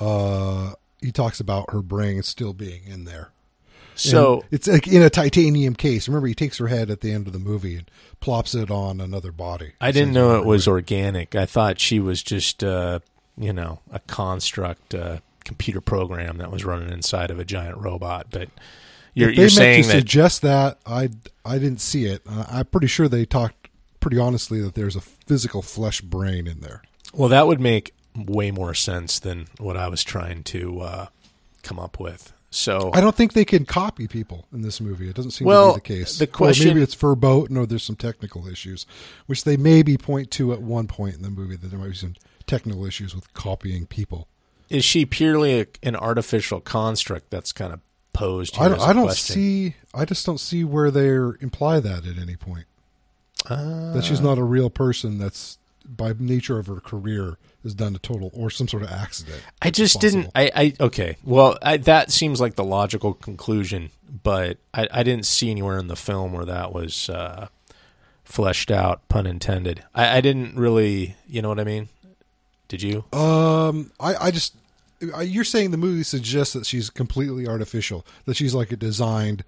[0.00, 3.30] uh, he talks about her brain still being in there.
[3.94, 6.08] So And it's like in a titanium case.
[6.08, 9.00] Remember, he takes her head at the end of the movie and plops it on
[9.00, 9.72] another body.
[9.80, 11.34] I didn't know it was organic.
[11.34, 13.00] I thought she was just, uh,
[13.36, 18.28] you know, a construct, uh, computer program that was running inside of a giant robot.
[18.30, 18.48] But
[19.14, 21.10] you're, If they you're saying to that suggest that I
[21.44, 22.22] I didn't see it.
[22.28, 23.68] Uh, I'm pretty sure they talked
[24.00, 26.82] pretty honestly that there's a physical flesh brain in there.
[27.14, 31.06] Well, that would make way more sense than what I was trying to uh,
[31.62, 32.33] come up with.
[32.54, 35.08] So I don't think they can copy people in this movie.
[35.10, 36.18] It doesn't seem Well, to be the case.
[36.18, 38.86] the Or question- maybe it's verboten or there's some technical issues,
[39.26, 41.96] which they maybe point to at one point in the movie that there might be
[41.96, 42.14] some
[42.46, 44.28] technical issues with copying people.
[44.70, 47.80] is she purely a, an artificial construct that's kind of
[48.12, 48.56] posed?
[48.58, 49.74] I don't, as a I don't see.
[49.92, 51.08] I just don't see where they
[51.40, 52.66] imply that at any point.
[53.50, 55.18] Uh, that she's not a real person.
[55.18, 59.42] That's by nature of her career has done a total or some sort of accident.
[59.60, 60.30] I just didn't.
[60.34, 61.16] I, I okay.
[61.24, 63.90] Well, I, that seems like the logical conclusion,
[64.22, 67.48] but I, I didn't see anywhere in the film where that was uh,
[68.24, 69.08] fleshed out.
[69.08, 69.84] Pun intended.
[69.94, 71.16] I, I didn't really.
[71.26, 71.88] You know what I mean?
[72.68, 73.04] Did you?
[73.12, 74.54] Um, I, I just
[75.22, 79.44] you're saying the movie suggests that she's completely artificial, that she's like a designed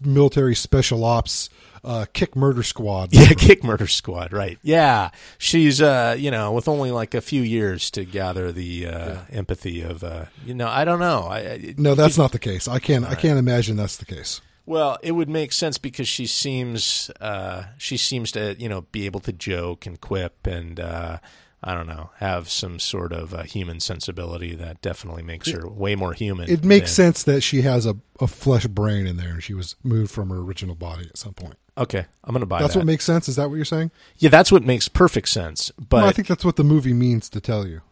[0.00, 1.48] military special ops
[1.84, 3.10] uh, kick murder squad.
[3.12, 4.32] Yeah, Kick Murder Squad.
[4.32, 4.58] Right.
[4.62, 9.16] Yeah, she's uh, you know, with only like a few years to gather the uh,
[9.30, 11.22] empathy of uh, you know, I don't know.
[11.22, 12.68] I, I No, that's not the case.
[12.68, 13.04] I can't.
[13.04, 14.40] I can't imagine that's the case.
[14.66, 19.06] Well, it would make sense because she seems uh, she seems to you know be
[19.06, 21.18] able to joke and quip and uh,
[21.62, 25.94] I don't know have some sort of uh, human sensibility that definitely makes her way
[25.94, 26.48] more human.
[26.48, 29.54] It makes than- sense that she has a, a flesh brain in there, and she
[29.54, 31.56] was moved from her original body at some point.
[31.76, 32.80] Okay, I'm gonna buy That's that.
[32.80, 33.28] what makes sense.
[33.28, 33.90] Is that what you're saying?
[34.18, 35.70] yeah, that's what makes perfect sense.
[35.78, 37.82] But well, I think that's what the movie means to tell you.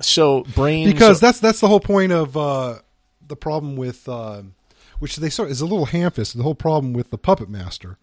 [0.00, 2.76] so brains because that's that's the whole point of uh,
[3.26, 4.42] the problem with uh,
[4.98, 6.38] which they sort is a little ham-fisted.
[6.38, 7.98] The whole problem with the puppet master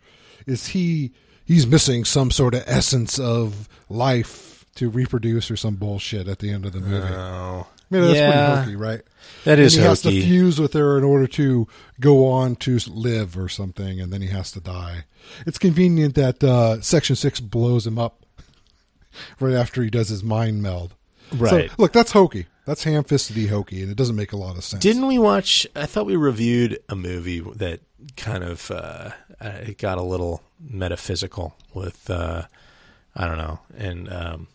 [0.45, 1.11] is he
[1.45, 6.51] he's missing some sort of essence of life to reproduce or some bullshit at the
[6.51, 7.13] end of the movie.
[7.13, 8.31] Oh, I mean, that's yeah.
[8.31, 9.01] pretty hokey, right?
[9.43, 11.67] that is and he has to fuse with her in order to
[11.99, 15.05] go on to live or something, and then he has to die.
[15.45, 18.25] It's convenient that uh, Section Six blows him up
[19.39, 20.95] right after he does his mind meld.
[21.33, 21.69] Right.
[21.69, 22.47] So, look, that's hokey.
[22.65, 24.81] That's ham-fisted hokey, and it doesn't make a lot of sense.
[24.81, 25.67] Didn't we watch?
[25.75, 27.81] I thought we reviewed a movie that
[28.17, 32.43] kind of uh, uh, it got a little metaphysical with uh,
[33.15, 34.47] I don't know, and um,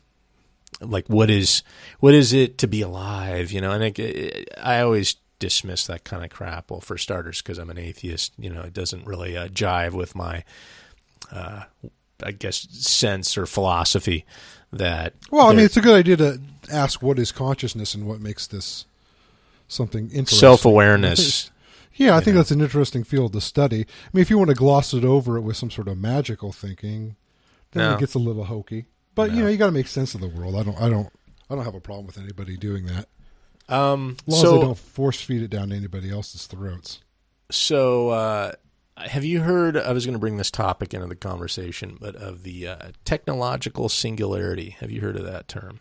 [0.81, 1.63] like what is
[2.01, 3.53] what is it to be alive?
[3.53, 6.71] You know, and it, I always dismiss that kind of crap.
[6.71, 10.15] Well, for starters, because I'm an atheist, you know, it doesn't really uh, jive with
[10.15, 10.45] my,
[11.33, 11.65] uh,
[12.23, 14.25] I guess, sense or philosophy
[14.73, 15.15] that.
[15.31, 16.41] Well, I mean, it's a good idea to
[16.71, 18.85] ask what is consciousness and what makes this
[19.69, 20.39] something interesting.
[20.39, 21.51] self awareness.
[21.93, 23.81] Yeah, I think that's an interesting field to study.
[23.81, 26.51] I mean, if you want to gloss it over it with some sort of magical
[26.51, 27.17] thinking,
[27.73, 27.95] then No.
[27.95, 28.87] it gets a little hokey.
[29.29, 30.55] But you know, you got to make sense of the world.
[30.57, 31.09] I don't, I don't,
[31.49, 33.09] I don't have a problem with anybody doing that,
[33.69, 37.01] Um, as long so as they don't force feed it down anybody else's throats.
[37.51, 38.53] So, uh,
[38.97, 39.77] have you heard?
[39.77, 43.89] I was going to bring this topic into the conversation, but of the uh, technological
[43.89, 44.77] singularity.
[44.81, 45.81] Have you heard of that term?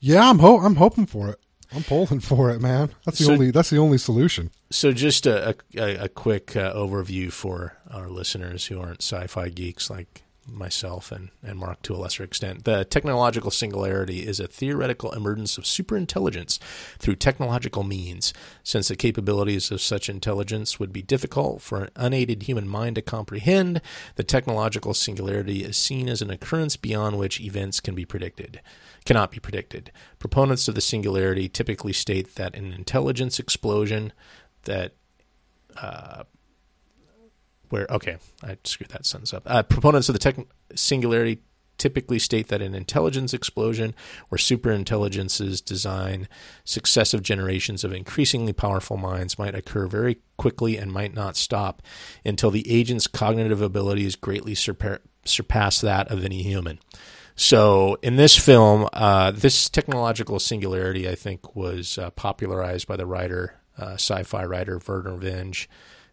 [0.00, 1.38] Yeah, I'm, ho- I'm hoping for it.
[1.72, 2.90] I'm pulling for it, man.
[3.04, 4.50] That's the So- only, that's the only solution.
[4.70, 9.88] So, just a, a, a quick uh, overview for our listeners who aren't sci-fi geeks
[9.88, 12.64] like myself and, and Mark to a lesser extent.
[12.64, 16.58] The technological singularity is a theoretical emergence of superintelligence
[16.98, 18.32] through technological means.
[18.62, 23.02] Since the capabilities of such intelligence would be difficult for an unaided human mind to
[23.02, 23.80] comprehend,
[24.16, 28.60] the technological singularity is seen as an occurrence beyond which events can be predicted.
[29.04, 29.92] Cannot be predicted.
[30.18, 34.12] Proponents of the singularity typically state that an intelligence explosion
[34.64, 34.92] that
[35.76, 36.24] uh,
[37.74, 39.42] where okay, I screwed that sentence up.
[39.46, 40.36] Uh, proponents of the tech
[40.76, 41.40] singularity
[41.76, 43.96] typically state that an intelligence explosion
[44.28, 46.28] where superintelligences design
[46.64, 51.82] successive generations of increasingly powerful minds might occur very quickly and might not stop
[52.24, 56.78] until the agent's cognitive abilities greatly surpa- surpass that of any human.
[57.34, 63.06] So in this film, uh, this technological singularity, I think, was uh, popularized by the
[63.06, 65.66] writer, uh, sci-fi writer Vernor Vinge,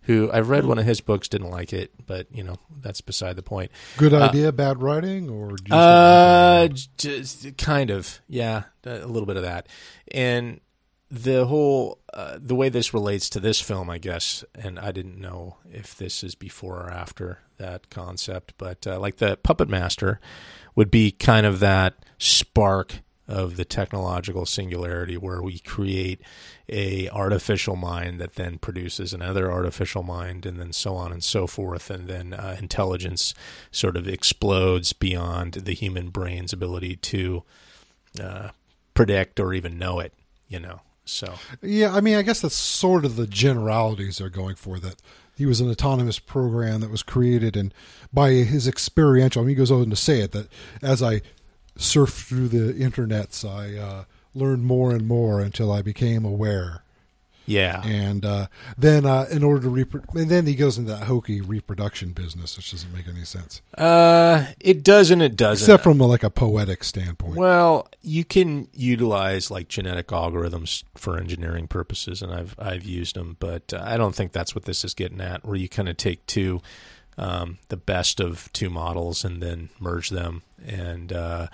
[0.03, 3.35] who I've read one of his books, didn't like it, but you know that's beside
[3.35, 3.71] the point.
[3.97, 9.43] Good idea, bad writing, or just Uh, just kind of, yeah, a little bit of
[9.43, 9.67] that,
[10.11, 10.59] and
[11.09, 15.19] the whole uh, the way this relates to this film, I guess, and I didn't
[15.19, 20.19] know if this is before or after that concept, but uh, like the Puppet Master
[20.75, 26.21] would be kind of that spark of the technological singularity where we create
[26.69, 31.47] a artificial mind that then produces another artificial mind and then so on and so
[31.47, 33.33] forth and then uh, intelligence
[33.71, 37.43] sort of explodes beyond the human brain's ability to
[38.21, 38.49] uh,
[38.93, 40.13] predict or even know it
[40.47, 44.55] you know so Yeah, I mean, I guess that's sort of the generalities they're going
[44.55, 44.79] for.
[44.79, 44.95] That
[45.35, 47.73] he was an autonomous program that was created, and
[48.13, 50.47] by his experiential, I mean, he goes on to say it that
[50.81, 51.21] as I
[51.81, 56.83] surfed through the internets, I uh, learned more and more until I became aware.
[57.45, 61.03] yeah And uh, then, uh, in order to repro- and then he goes into that
[61.05, 65.83] hokey reproduction business, which doesn't make any sense, uh it does and it doesn't except
[65.83, 67.35] from a, like a poetic standpoint.
[67.35, 73.37] Well, you can utilize like genetic algorithms for engineering purposes, and I've I've used them,
[73.39, 75.43] but uh, I don't think that's what this is getting at.
[75.43, 76.61] Where you kind of take two,
[77.21, 81.47] um, the best of two models, and then merge them, and uh,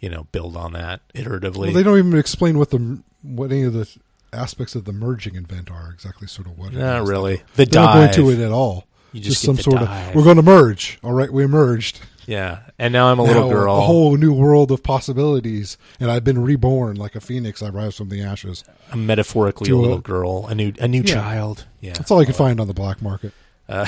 [0.00, 1.58] you know build on that iteratively.
[1.66, 3.88] Well, they don't even explain what the what any of the
[4.32, 6.26] aspects of the merging event are exactly.
[6.28, 6.72] Sort of what.
[6.72, 7.08] Not is.
[7.08, 7.36] really.
[7.36, 8.86] The They don't go into it at all.
[9.12, 10.10] You just just, some sort dive.
[10.10, 10.98] of we're going to merge.
[11.02, 11.98] All right, we merged.
[12.26, 12.58] yeah.
[12.78, 13.74] And now I'm a little girl.
[13.78, 17.62] a whole new world of possibilities, and I've been reborn like a phoenix.
[17.62, 18.64] I rise from the ashes.
[18.92, 21.14] I'm metaphorically a a- little girl, a new a new Yeah.
[21.14, 21.66] child.
[21.80, 21.94] Yeah.
[21.94, 23.32] That's all I could find on the black market.
[23.68, 23.86] Uh,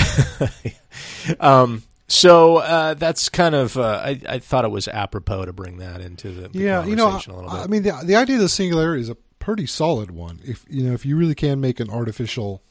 [1.41, 5.79] um, so uh, that's kind of uh, I, I thought it was apropos to bring
[5.79, 7.53] that into the, the yeah, you know, a little bit.
[7.53, 10.41] I mean, the the idea of the singularity is a pretty solid one.
[10.45, 12.63] If you know, if you really can make an artificial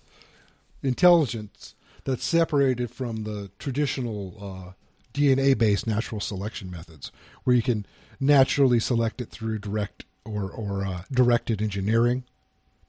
[0.83, 4.71] intelligence that's separated from the traditional uh,
[5.13, 7.11] DNA based natural selection methods,
[7.45, 7.85] where you can
[8.19, 12.25] naturally select it through direct or or uh, directed engineering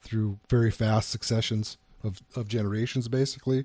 [0.01, 3.63] through very fast successions of of generations, basically,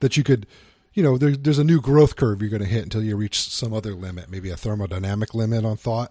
[0.00, 0.46] that you could.
[0.94, 3.38] You know, there, there's a new growth curve you're going to hit until you reach
[3.50, 6.10] some other limit, maybe a thermodynamic limit on thought.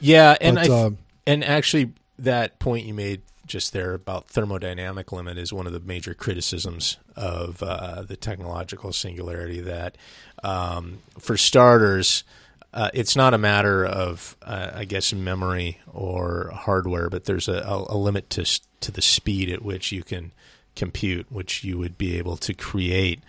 [0.00, 5.12] yeah, and but, I um, and actually that point you made just there about thermodynamic
[5.12, 9.60] limit is one of the major criticisms of uh, the technological singularity.
[9.60, 9.96] That,
[10.42, 12.24] um, for starters,
[12.72, 17.58] uh, it's not a matter of, uh, I guess, memory or hardware, but there's a,
[17.58, 20.32] a, a limit to to the speed at which you can
[20.74, 23.20] compute, which you would be able to create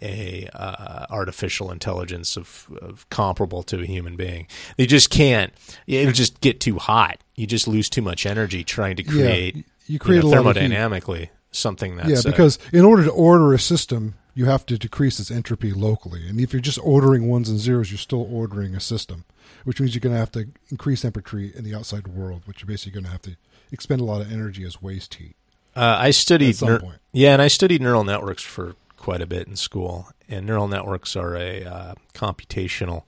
[0.00, 4.46] a uh, artificial intelligence of, of comparable to a human being.
[4.76, 5.52] They just can't.
[5.86, 7.18] It'll just get too hot.
[7.34, 9.56] You just lose too much energy trying to create.
[9.56, 10.70] you- you create know, lot heat.
[10.70, 14.76] thermodynamically something that's yeah, uh, because in order to order a system, you have to
[14.76, 16.28] decrease its entropy locally.
[16.28, 19.24] And if you're just ordering ones and zeros, you're still ordering a system,
[19.64, 22.68] which means you're going to have to increase entropy in the outside world, which you're
[22.68, 23.36] basically going to have to
[23.72, 25.36] expend a lot of energy as waste heat.
[25.78, 26.98] Uh, I studied At some neur- point.
[27.12, 30.08] yeah, and I studied neural networks for quite a bit in school.
[30.28, 33.04] And neural networks are a uh, computational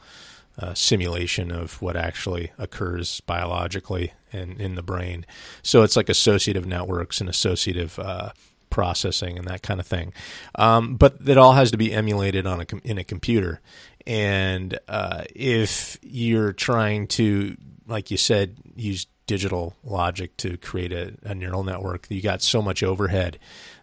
[0.58, 5.26] uh, simulation of what actually occurs biologically and in the brain.
[5.62, 8.30] So it's like associative networks and associative uh,
[8.70, 10.12] processing and that kind of thing.
[10.54, 13.60] Um, but it all has to be emulated on a com- in a computer.
[14.06, 17.56] And uh, if you're trying to,
[17.86, 22.60] like you said, use digital logic to create a, a neural network, you got so
[22.60, 23.38] much overhead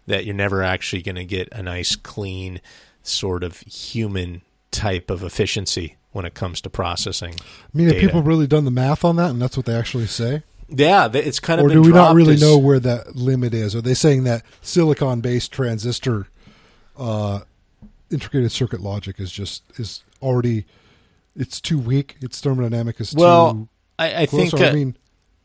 [0.06, 2.60] that you're never actually going to get a nice, clean,
[3.02, 7.32] sort of human type of efficiency when it comes to processing.
[7.40, 7.44] I
[7.78, 10.42] mean, have people really done the math on that, and that's what they actually say?
[10.68, 13.74] Yeah, it's kind of Or do we not really as- know where that limit is?
[13.74, 16.26] Are they saying that silicon based transistor
[16.98, 17.40] uh,
[18.10, 20.66] integrated circuit logic is just is already
[21.34, 22.16] it's too weak?
[22.20, 24.96] Its thermodynamic is Well, too I, I think uh, I mean,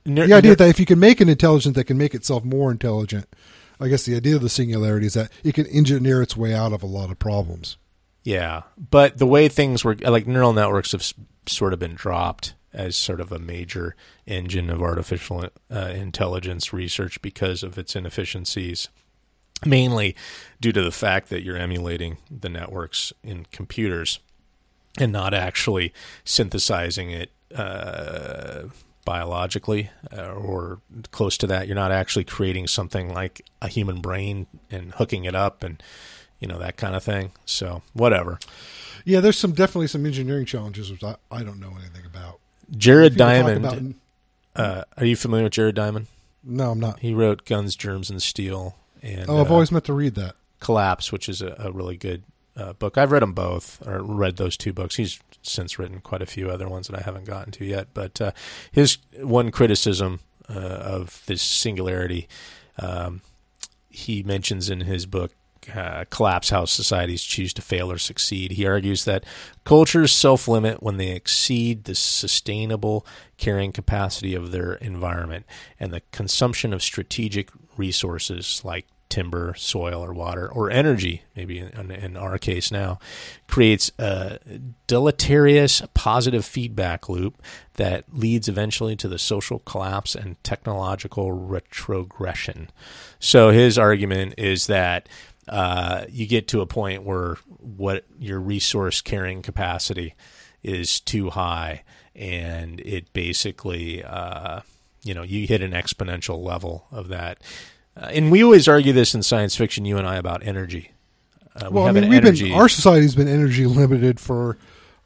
[0.06, 2.44] ner- the idea ner- that if you can make an intelligence that can make itself
[2.44, 3.28] more intelligent,
[3.80, 6.74] I guess the idea of the singularity is that it can engineer its way out
[6.74, 7.78] of a lot of problems.
[8.24, 11.06] Yeah, but the way things were, like neural networks have
[11.46, 17.22] sort of been dropped as sort of a major engine of artificial uh, intelligence research
[17.22, 18.90] because of its inefficiencies,
[19.66, 20.16] mainly
[20.60, 24.20] due to the fact that you're emulating the networks in computers
[24.98, 28.64] and not actually synthesizing it uh,
[29.06, 30.80] biologically uh, or
[31.12, 31.68] close to that.
[31.68, 35.82] You're not actually creating something like a human brain and hooking it up and
[36.40, 37.32] you know that kind of thing.
[37.46, 38.40] So whatever.
[39.06, 42.40] Yeah, there's some definitely some engineering challenges which I, I don't know anything about.
[42.76, 43.66] Jared Diamond.
[43.66, 43.82] about-
[44.56, 46.08] uh, are you familiar with Jared Diamond?
[46.44, 47.00] no, I'm not.
[47.00, 48.76] He wrote Guns, Germs, and Steel.
[49.02, 50.36] And Oh, I've uh, always meant to read that.
[50.60, 52.24] Collapse, which is a, a really good
[52.56, 52.98] uh, book.
[52.98, 54.96] I've read them both, or read those two books.
[54.96, 57.88] He's since written quite a few other ones that I haven't gotten to yet.
[57.94, 58.32] But uh,
[58.72, 60.20] his one criticism
[60.50, 62.28] uh, of this singularity,
[62.80, 63.22] um,
[63.90, 65.32] he mentions in his book.
[65.74, 68.52] Uh, collapse how societies choose to fail or succeed.
[68.52, 69.24] He argues that
[69.64, 73.06] cultures self limit when they exceed the sustainable
[73.38, 75.46] carrying capacity of their environment,
[75.80, 81.92] and the consumption of strategic resources like timber, soil, or water, or energy, maybe in,
[81.92, 82.98] in, our case now,
[83.48, 84.40] creates a
[84.88, 87.40] deleterious positive feedback loop
[87.76, 92.72] that leads eventually to the social collapse and technological retrogression.
[93.20, 95.08] So his argument is that
[95.48, 100.16] uh, you get to a point where what your resource carrying capacity
[100.64, 101.84] is too high,
[102.16, 104.62] and it basically, uh,
[105.04, 107.44] you know, you hit an exponential level of that.
[107.96, 110.92] Uh, and we always argue this in science fiction, you and I, about energy.
[111.56, 112.50] Uh, we well, I mean, we've energy.
[112.50, 114.58] been our society's been energy limited for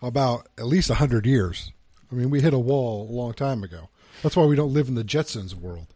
[0.02, 1.72] about at least hundred years.
[2.12, 3.90] I mean, we hit a wall a long time ago.
[4.24, 5.88] That's why we don't live in the Jetsons world.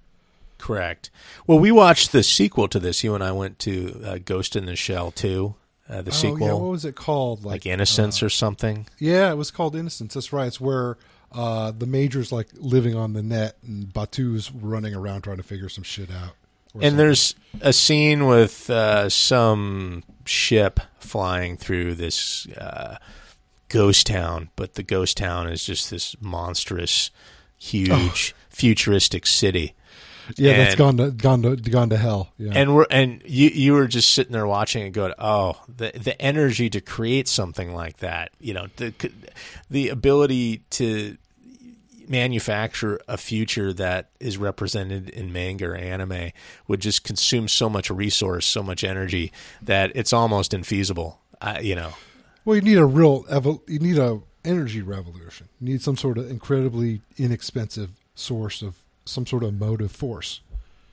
[0.58, 1.10] Correct.
[1.48, 3.04] Well, we watched the sequel to this.
[3.04, 5.56] You and I went to uh, Ghost in the Shell too.
[5.90, 6.48] Uh, the oh, sequel.
[6.48, 7.44] Yeah, what was it called?
[7.44, 8.88] Like, like Innocence uh, or something.
[9.00, 10.14] Yeah, it was called Innocence.
[10.14, 10.48] That's right.
[10.48, 10.98] It's where
[11.32, 15.70] uh, the major's like living on the net and Batou's running around trying to figure
[15.70, 16.36] some shit out.
[16.74, 16.98] And something.
[16.98, 22.98] there's a scene with uh, some ship flying through this uh,
[23.70, 27.12] ghost town, but the ghost town is just this monstrous,
[27.58, 28.46] huge, oh.
[28.50, 29.76] futuristic city.
[30.38, 32.32] Yeah, and, that's gone to gone to gone to hell.
[32.38, 32.52] Yeah.
[32.54, 36.20] And we're and you you were just sitting there watching and going, oh, the the
[36.22, 38.94] energy to create something like that, you know, the
[39.70, 41.18] the ability to
[42.12, 46.32] manufacture a future that is represented in manga or anime
[46.68, 49.32] would just consume so much resource, so much energy
[49.62, 51.16] that it's almost infeasible.
[51.40, 51.94] Uh, you know.
[52.46, 53.26] Well, you need a real
[53.68, 55.48] you need a energy revolution.
[55.60, 60.42] You need some sort of incredibly inexpensive source of some sort of motive force.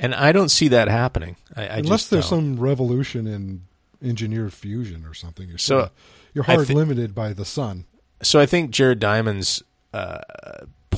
[0.01, 1.37] And I don't see that happening.
[1.57, 2.57] I, I Unless there's don't.
[2.57, 3.63] some revolution in
[4.03, 5.49] engineered fusion or something.
[5.49, 5.91] You're so
[6.33, 7.85] you're hard th- limited by the sun.
[8.23, 9.63] So I think Jared Diamond's
[9.93, 10.21] uh,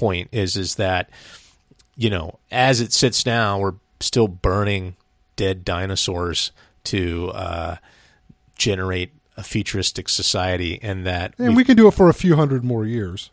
[0.00, 1.10] point is is that
[1.94, 4.96] you know as it sits now, we're still burning
[5.36, 6.52] dead dinosaurs
[6.84, 7.76] to uh,
[8.56, 12.64] generate a futuristic society, and that and we can do it for a few hundred
[12.64, 13.30] more years.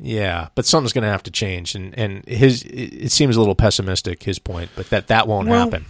[0.00, 3.54] Yeah, but something's going to have to change, and and his it seems a little
[3.54, 5.86] pessimistic his point, but that that won't well, happen.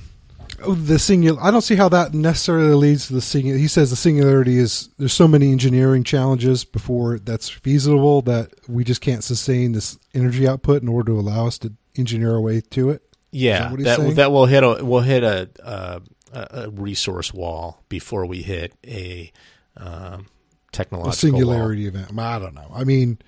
[0.62, 3.58] Oh, the singular, I don't see how that necessarily leads to the singular.
[3.58, 8.84] He says the singularity is there's so many engineering challenges before that's feasible that we
[8.84, 12.60] just can't sustain this energy output in order to allow us to engineer our way
[12.60, 13.02] to it.
[13.30, 16.02] Yeah, that that, that will hit a will hit a, a,
[16.32, 19.30] a resource wall before we hit a
[19.76, 20.26] um,
[20.72, 22.00] technological a singularity wall.
[22.00, 22.18] event.
[22.18, 22.70] I don't know.
[22.74, 23.18] I mean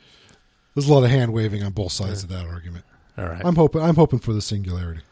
[0.74, 2.38] there's a lot of hand waving on both sides yeah.
[2.38, 2.84] of that argument.
[3.18, 3.42] All right.
[3.44, 3.82] I'm hoping.
[3.82, 5.02] I'm hoping for the singularity.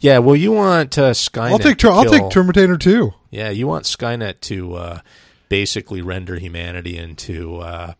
[0.00, 0.18] Yeah.
[0.18, 1.50] Well, you want uh, Skynet?
[1.50, 1.84] I'll take.
[1.84, 3.12] I'll take Terminator 2.
[3.30, 5.00] Yeah, you want Skynet to uh,
[5.48, 7.94] basically render humanity into uh,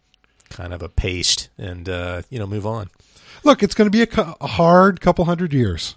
[0.51, 2.90] kind of a paste, and uh, you know, move on.
[3.44, 5.96] Look, it's going to be a, a, hard couple hundred years.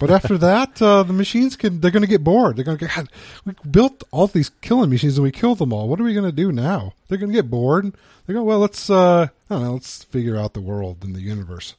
[0.00, 2.56] but after that, uh, the machines can, they're going to get bored.
[2.56, 3.08] They're going to get,
[3.44, 5.88] we built all these killing machines and we killed them all.
[5.88, 6.94] What are we going to do now?
[7.08, 7.94] They're going to get bored.
[8.26, 11.20] They go, well, let's, uh, I don't know, let's figure out the world and the
[11.20, 11.74] universe.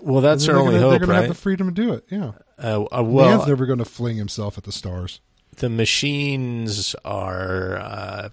[0.00, 1.16] Well, that's our only gonna, hope, They're going right?
[1.16, 2.04] to have the freedom to do it.
[2.08, 2.32] Yeah.
[2.62, 5.20] Uh, uh, well, Man's never going to fling himself at the stars.
[5.56, 8.28] The machines are, uh,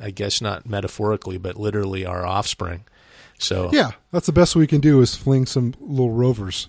[0.00, 2.84] I guess, not metaphorically, but literally our offspring.
[3.38, 6.68] So yeah, that's the best we can do is fling some little rovers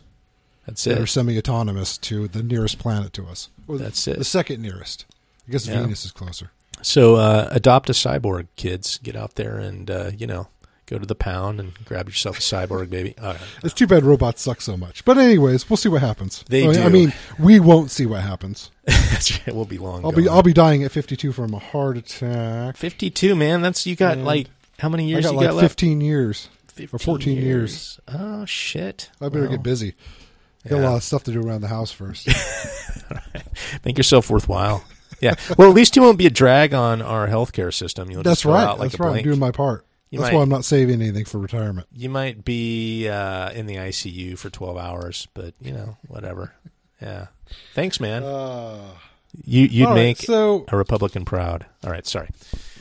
[0.69, 0.95] that's it.
[0.95, 3.49] That are semi-autonomous to the nearest planet to us.
[3.67, 4.19] Or That's it.
[4.19, 5.05] The second nearest.
[5.47, 5.81] I guess yeah.
[5.81, 6.51] Venus is closer.
[6.83, 8.99] So uh, adopt a cyborg, kids.
[8.99, 10.47] Get out there and uh, you know
[10.89, 13.15] go to the pound and grab yourself a cyborg baby.
[13.63, 15.05] It's too bad robots suck so much.
[15.05, 16.43] But anyways, we'll see what happens.
[16.49, 16.81] They I, do.
[16.81, 18.71] I mean, we won't see what happens.
[18.87, 19.53] it.
[19.53, 20.03] We'll be long.
[20.03, 20.23] I'll gone.
[20.23, 22.77] be I'll be dying at 52 from a heart attack.
[22.77, 23.61] 52, man.
[23.61, 24.47] That's you got and like
[24.79, 25.25] how many years?
[25.25, 26.49] I got you like got 15 years.
[26.67, 27.45] 15 or 14 years.
[27.45, 27.99] years.
[28.07, 29.09] Oh shit!
[29.21, 29.51] I better well.
[29.51, 29.95] get busy.
[30.67, 30.81] Got yeah.
[30.81, 32.27] a lot of stuff to do around the house first.
[33.85, 34.83] Make yourself worthwhile.
[35.21, 35.35] Yeah.
[35.57, 38.11] Well, at least you won't be a drag on our healthcare system.
[38.11, 38.71] You'll That's right.
[38.71, 39.07] Like That's right.
[39.07, 39.17] Blank.
[39.19, 39.85] I'm doing my part.
[40.09, 41.87] You That's might, why I'm not saving anything for retirement.
[41.93, 46.53] You might be uh, in the ICU for 12 hours, but you know, whatever.
[47.01, 47.27] Yeah.
[47.75, 48.23] Thanks, man.
[48.23, 48.91] Uh,
[49.45, 51.65] you you'd right, make so, a Republican proud.
[51.81, 52.05] All right.
[52.05, 52.27] Sorry.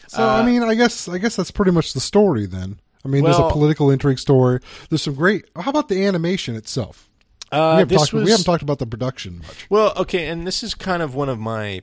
[0.08, 2.80] So uh, I mean, I guess I guess that's pretty much the story then.
[3.04, 4.58] I mean, well, there's a political intrigue story.
[4.88, 5.44] There's some great.
[5.54, 7.08] How about the animation itself?
[7.52, 9.70] Uh, we, haven't talked, was, we, haven't talked, about the production much.
[9.70, 11.82] Well, okay, and this is kind of one of my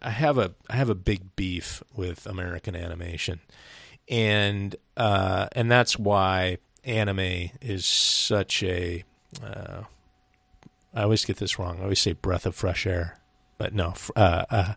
[0.00, 3.40] I have a I have a big beef with American animation,
[4.10, 9.04] and uh, and that's why anime is such a.
[9.42, 9.82] Uh,
[10.94, 11.78] I always get this wrong.
[11.80, 13.18] I always say breath of fresh air,
[13.58, 14.72] but no, uh, uh,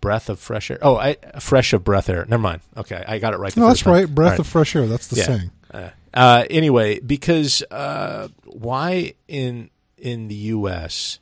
[0.00, 0.78] breath of fresh air.
[0.82, 2.24] Oh, I fresh of breath air.
[2.28, 2.60] Never mind.
[2.76, 3.56] Okay, I got it right.
[3.56, 3.92] No, that's time.
[3.94, 4.14] right.
[4.14, 4.86] Breath All of fresh air.
[4.86, 5.24] That's the Yeah.
[5.24, 5.50] saying.
[5.72, 11.20] uh, uh, anyway, because uh, why in in the U.S.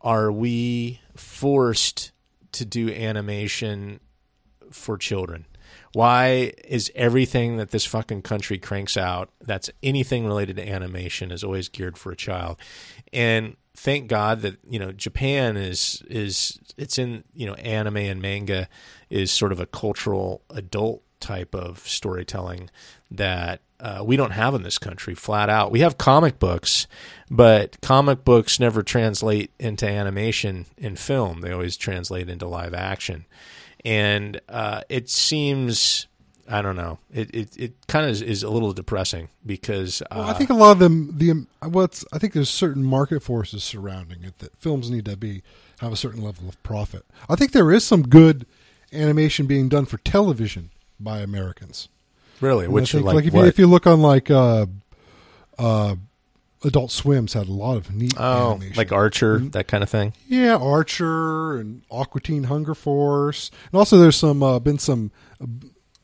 [0.00, 2.12] are we forced
[2.52, 4.00] to do animation
[4.70, 5.44] for children?
[5.92, 11.42] Why is everything that this fucking country cranks out that's anything related to animation is
[11.42, 12.58] always geared for a child?
[13.12, 18.22] And thank God that you know Japan is is it's in you know anime and
[18.22, 18.68] manga
[19.08, 22.70] is sort of a cultural adult type of storytelling
[23.10, 25.70] that uh, we don't have in this country flat out.
[25.70, 26.86] We have comic books,
[27.30, 31.40] but comic books never translate into animation in film.
[31.40, 33.26] They always translate into live action,
[33.84, 36.06] and uh, it seems
[36.48, 36.98] I don't know.
[37.12, 40.50] It it, it kind of is, is a little depressing because uh, Well, I think
[40.50, 44.38] a lot of them, the um, what's I think there's certain market forces surrounding it
[44.40, 45.42] that films need to be
[45.80, 47.04] have a certain level of profit.
[47.28, 48.46] I think there is some good
[48.92, 51.88] animation being done for television by Americans.
[52.40, 53.42] really, And which think, like, if what?
[53.42, 54.66] you if you look on like uh,
[55.58, 55.94] uh,
[56.62, 58.76] Adult Swim's had a lot of neat oh, animation.
[58.76, 59.48] like Archer, Mm-hmm.
[59.50, 60.12] that kind of thing.
[60.28, 65.10] Yeah, Archer and Aqua Teen Hunger Force, and also there's some uh, been some.
[65.42, 65.46] Uh,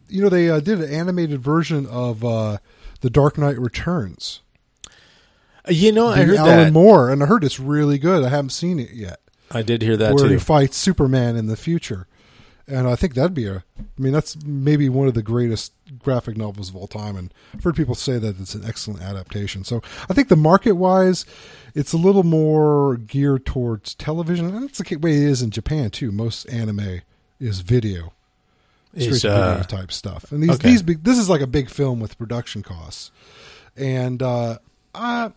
[0.08, 2.58] you know, they uh, did an animated version of uh,
[3.00, 4.40] the Dark Knight Returns.
[5.68, 6.72] Uh, You know, I heard Alan that.
[6.72, 8.24] Moore, and I heard it's really good.
[8.24, 9.20] I haven't seen it yet.
[9.50, 10.30] I did hear that where too.
[10.34, 12.06] he fights Superman in the future,
[12.68, 13.64] and I think that'd be a.
[13.78, 17.62] I mean, that's maybe one of the greatest graphic novels of all time, and I've
[17.62, 19.64] heard people say that it's an excellent adaptation.
[19.64, 21.24] So I think the market wise,
[21.74, 25.90] it's a little more geared towards television, and that's the way it is in Japan
[25.90, 26.10] too.
[26.10, 27.02] Most anime
[27.38, 28.12] is video,
[28.92, 30.70] straight Is, uh, video type stuff, and these okay.
[30.70, 33.12] these big, this is like a big film with production costs,
[33.76, 34.58] and uh,
[34.94, 35.32] I,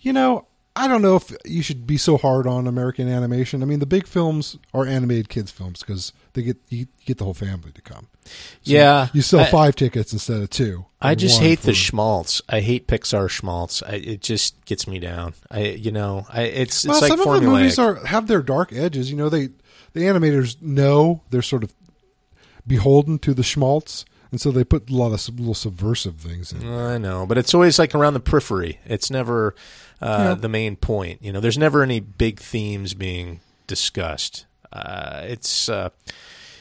[0.00, 0.46] you know.
[0.76, 3.62] I don't know if you should be so hard on American animation.
[3.62, 7.24] I mean, the big films are animated kids films because they get you get the
[7.24, 8.08] whole family to come.
[8.24, 8.30] So
[8.64, 10.84] Yeah, you sell I- five tickets instead of two.
[11.00, 12.42] I just hate the schmaltz.
[12.48, 13.82] I hate Pixar schmaltz.
[13.82, 15.34] I, it just gets me down.
[15.50, 18.42] I, you know, I, it's it's well, like some of the movies are have their
[18.42, 19.10] dark edges.
[19.10, 19.48] You know, they
[19.94, 21.72] the animators know they're sort of
[22.66, 26.68] beholden to the schmaltz, and so they put a lot of little subversive things in.
[26.68, 28.80] I know, but it's always like around the periphery.
[28.84, 29.54] It's never
[30.00, 30.34] uh, Yeah.
[30.34, 31.22] the main point.
[31.22, 34.46] You know, there's never any big themes being discussed.
[34.72, 35.90] Uh, it's uh,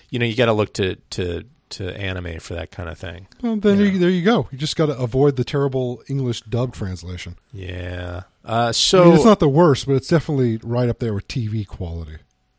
[0.10, 3.28] you know, you got to look to to to anime for that kind of thing.
[3.42, 4.48] Well, then you, there you go.
[4.52, 7.36] You just got to avoid the terrible English dub translation.
[7.52, 8.24] Yeah.
[8.46, 11.28] Uh, I so mean, it's not the worst, but it's definitely right up there with
[11.28, 12.18] TV quality.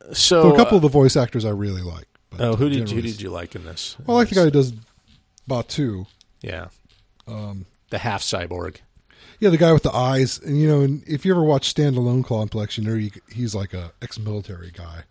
[0.08, 0.12] so
[0.42, 2.06] So a couple of the voice actors I really like.
[2.30, 3.96] But Oh, who did who did you like in this?
[4.04, 4.72] Well, I like the guy who does
[5.48, 6.06] Batou.
[6.42, 6.66] Yeah,
[7.26, 8.78] Um, the half cyborg.
[9.40, 10.38] Yeah, the guy with the eyes.
[10.38, 13.74] And you know, and if you ever watch Standalone Complex, you know he, he's like
[13.74, 15.02] a ex-military guy.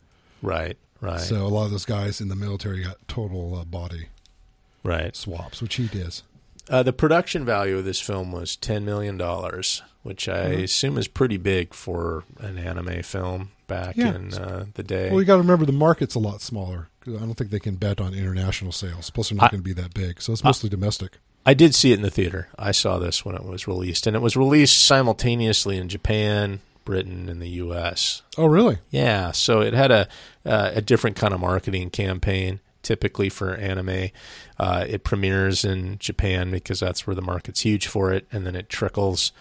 [0.42, 0.78] Right.
[1.02, 1.20] Right.
[1.20, 4.08] So a lot of those guys in the military got total uh, body
[4.84, 5.16] right.
[5.16, 6.24] swaps, which he does.
[6.70, 10.64] Uh, the production value of this film was ten million dollars, which I Mm-hmm.
[10.64, 14.16] assume is pretty big for an anime film back Yeah.
[14.16, 15.10] in uh, the day.
[15.12, 16.90] Well, you got to remember the market's a lot smaller.
[17.08, 19.12] I don't think they can bet on international sales.
[19.12, 21.20] Plus, they're not going to be that big, so it's mostly domestic.
[21.46, 22.48] I did see it in the theater.
[22.58, 27.30] I saw this when it was released, and it was released simultaneously in Japan, Britain,
[27.30, 28.24] and the U.S.
[28.38, 28.80] Oh, really?
[28.90, 30.08] Yeah, so it had a
[30.46, 32.60] uh, a different kind of marketing campaign.
[32.82, 34.10] Typically for anime,
[34.60, 38.56] uh, it premieres in Japan because that's where the market's huge for it, and then
[38.56, 39.32] it trickles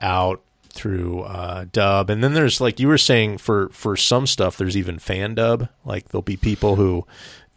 [0.00, 0.40] out
[0.72, 2.08] through uh, dub.
[2.10, 5.68] And then there's like you were saying for for some stuff, there's even fan dub.
[5.84, 7.04] Like there'll be people who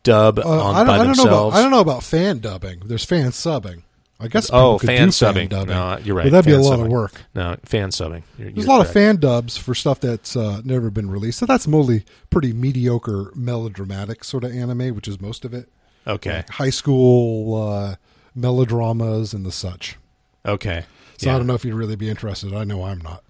[0.02, 1.54] dub Uh, on I don't, by I don't know themselves.
[1.54, 2.82] about I don't know about fan dubbing.
[2.86, 3.84] There's fan subbing.
[4.20, 5.50] I guess oh, fan subbing.
[5.50, 5.76] dubbing.
[5.76, 6.24] No, you're right.
[6.24, 6.86] But that'd be a lot subbing.
[6.86, 7.22] of work.
[7.34, 8.24] No, fan subbing.
[8.38, 11.40] You're, There's you're a lot of fan dubs for stuff that's uh, never been released.
[11.40, 15.68] So that's mostly pretty mediocre melodramatic sort of anime, which is most of it.
[16.08, 16.38] Okay.
[16.38, 17.96] Like high school uh,
[18.34, 19.98] melodramas and the such.
[20.46, 20.86] Okay.
[21.18, 21.36] So Yeah.
[21.36, 22.54] I don't know if you'd really be interested.
[22.54, 23.24] I know I'm not.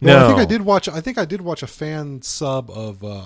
[0.00, 0.14] No.
[0.14, 0.88] Well, I think I did watch.
[0.88, 3.24] I think I did watch a fan sub of uh,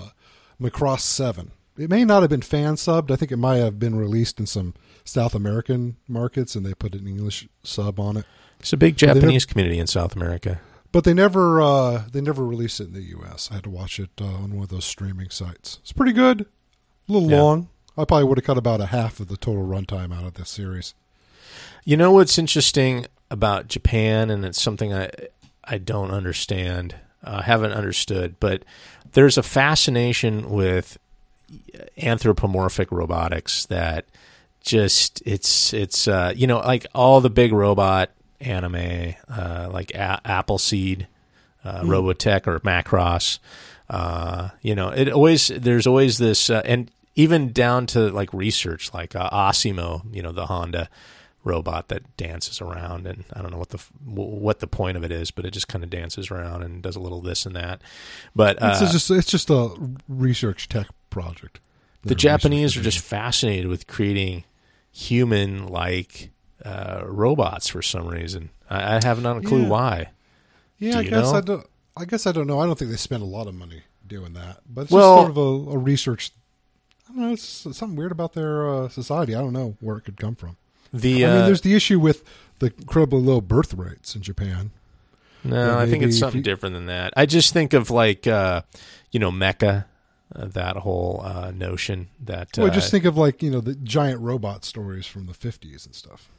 [0.59, 1.51] Macross Seven.
[1.77, 3.09] It may not have been fan subbed.
[3.11, 4.73] I think it might have been released in some
[5.09, 8.25] South American markets, and they put an English sub on it.
[8.59, 10.61] It's a big they never- Japanese community in South America.
[10.91, 13.49] But they never uh, they never released it in the U.S.
[13.51, 15.77] I had to watch it uh, on one of those streaming sites.
[15.83, 16.41] It's pretty good.
[16.41, 17.41] A little Yeah.
[17.41, 17.69] long.
[17.97, 20.49] I probably would have cut about a half of the total runtime out of this
[20.49, 20.93] series.
[21.85, 25.09] You know what's interesting about Japan, and it's something I
[25.63, 26.95] I don't understand.
[27.23, 28.39] uh, haven't understood.
[28.39, 28.63] But
[29.11, 30.97] there's a fascination with
[31.97, 34.05] anthropomorphic robotics that
[34.61, 40.21] just it's it's uh, you know like all the big robot anime uh, like a-
[40.25, 41.07] Appleseed,
[41.63, 43.39] uh, Robotech or Macross.
[43.89, 48.93] Uh, you know, it always there's always this uh, and even down to like research
[48.93, 50.89] like uh, ASIMO, you know, the Honda
[51.43, 55.03] robot that dances around and I don't know what the f- what the point of
[55.03, 57.55] it is, but it just kind of dances around and does a little this and
[57.55, 57.81] that.
[58.35, 59.69] But uh, It's just it's just a
[60.07, 61.59] research tech project.
[62.03, 64.43] The Japanese are just fascinated with creating
[64.91, 66.31] human like
[66.65, 68.49] uh, robots for some reason.
[68.69, 69.67] I, I have not a clue Yeah.
[69.69, 70.09] why.
[70.77, 71.37] Yeah, I guess know?
[71.37, 71.67] I don't.
[71.97, 72.59] I guess I don't know.
[72.59, 75.35] I don't think they spend a lot of money doing that, but it's Well- just
[75.35, 76.31] sort of a, a research.
[77.09, 77.33] I don't know.
[77.33, 79.33] It's something weird about their uh, society.
[79.35, 80.57] I don't know where it could come from.
[80.93, 82.23] The I mean, uh, there's the issue with
[82.59, 84.71] the incredibly low birth rates in Japan.
[85.43, 87.13] no, I think it's something you- different than that.
[87.17, 88.61] I just think of like uh,
[89.11, 89.85] you know Mecha,
[90.35, 93.75] uh, that whole uh, notion that Well, uh, just think of like you know the
[93.75, 96.29] giant robot stories from the 50s and stuff,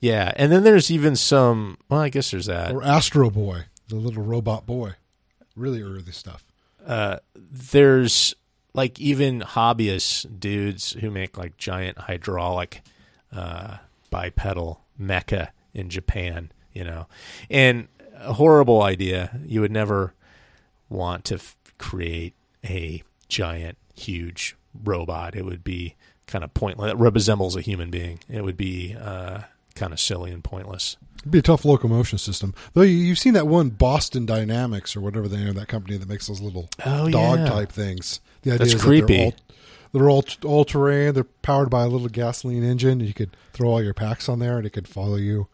[0.00, 1.78] yeah, and then there's even some.
[1.88, 2.72] Well, I guess there's that.
[2.72, 4.92] or Astro Boy, the little robot boy,
[5.56, 6.44] really early stuff.
[6.86, 8.34] uh, there's
[8.74, 12.82] like even hobbyist dudes who make like giant hydraulic
[13.34, 13.78] uh,
[14.10, 17.06] bipedal mecha in Japan, you know,
[17.50, 19.40] and a horrible idea.
[19.44, 20.14] You would never
[20.88, 22.34] want to f- create
[22.64, 25.34] a giant, huge robot.
[25.36, 25.94] It would be
[26.26, 26.92] kind of pointless.
[26.92, 28.20] It resembles a human being.
[28.28, 29.42] It would be uh,
[29.74, 30.96] kind of silly and pointless.
[31.20, 32.54] It'd be a tough locomotion system.
[32.74, 35.96] Though you, you've seen that one Boston Dynamics or whatever the name of that company
[35.96, 37.46] that makes those little Oh, dog yeah.
[37.46, 38.20] type things.
[38.42, 39.30] The idea That's is creepy.
[39.30, 39.40] That
[39.92, 41.14] they're all, they're all all terrain.
[41.14, 43.00] They're powered by a little gasoline engine.
[43.00, 45.48] You could throw all your packs on there, and it could follow you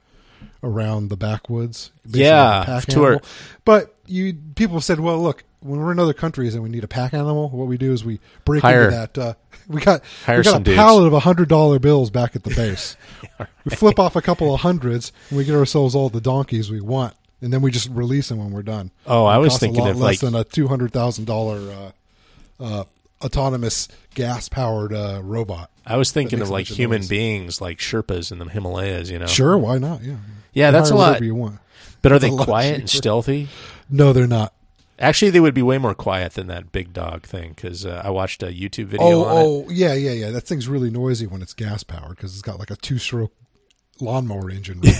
[0.63, 1.93] around the backwoods.
[2.07, 3.27] Yeah, like a pack to our- animal.
[3.65, 6.89] But you people said, well, look, when we're in other countries and we need a
[6.89, 9.19] pack animal, what we do is we break Hire- into that.
[9.19, 9.35] Uh,
[9.69, 10.77] we got we got a dudes.
[10.77, 12.97] pallet of hundred dollar bills back at the base.
[13.65, 16.81] We flip off a couple of hundreds and we get ourselves all the donkeys we
[16.83, 18.91] want, and then we just release them when we're done.
[19.07, 21.29] Oh, I It was thinking a lot of, less like- than a two hundred thousand
[21.31, 21.91] uh,
[22.61, 22.85] uh,
[23.23, 25.71] autonomous gas powered uh, robot.
[25.87, 27.09] I was thinking of like of human noise.
[27.09, 29.11] beings, like Sherpas in the Himalayas.
[29.11, 30.03] You know, Sure, why not?
[30.03, 30.17] Yeah,
[30.53, 31.23] Yeah, You that's a lot.
[31.23, 31.59] you want.
[32.03, 33.49] But are they quiet and stealthy?
[33.91, 34.53] No, they're not.
[35.05, 38.11] Actually, they would be way more quiet than that big dog thing because uh, I
[38.11, 39.41] watched a YouTube video Oh, on it.
[39.45, 40.31] oh, yeah, yeah, yeah.
[40.31, 43.33] That thing's really noisy when it's gas powered because it's got like a two stroke
[44.01, 44.81] lawnmower engine.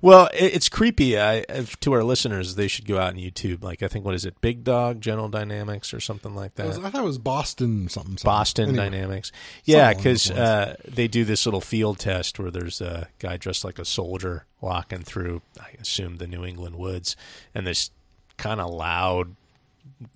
[0.00, 1.18] Well, it, it's creepy.
[1.18, 3.64] I, if, to our listeners, they should go out on YouTube.
[3.64, 6.76] Like I think, what is it, Big Dog General Dynamics or something like I, was-
[6.78, 6.84] that?
[6.86, 8.12] I thought it was Boston something.
[8.12, 8.24] something.
[8.24, 8.84] Boston Anyway.
[8.90, 9.32] Dynamics.
[9.64, 13.80] Yeah, because uh, they do this little field test where there's a guy dressed like
[13.80, 17.16] a soldier walking through, I assume, the New England woods,
[17.54, 17.90] and this
[18.36, 19.34] kind of loud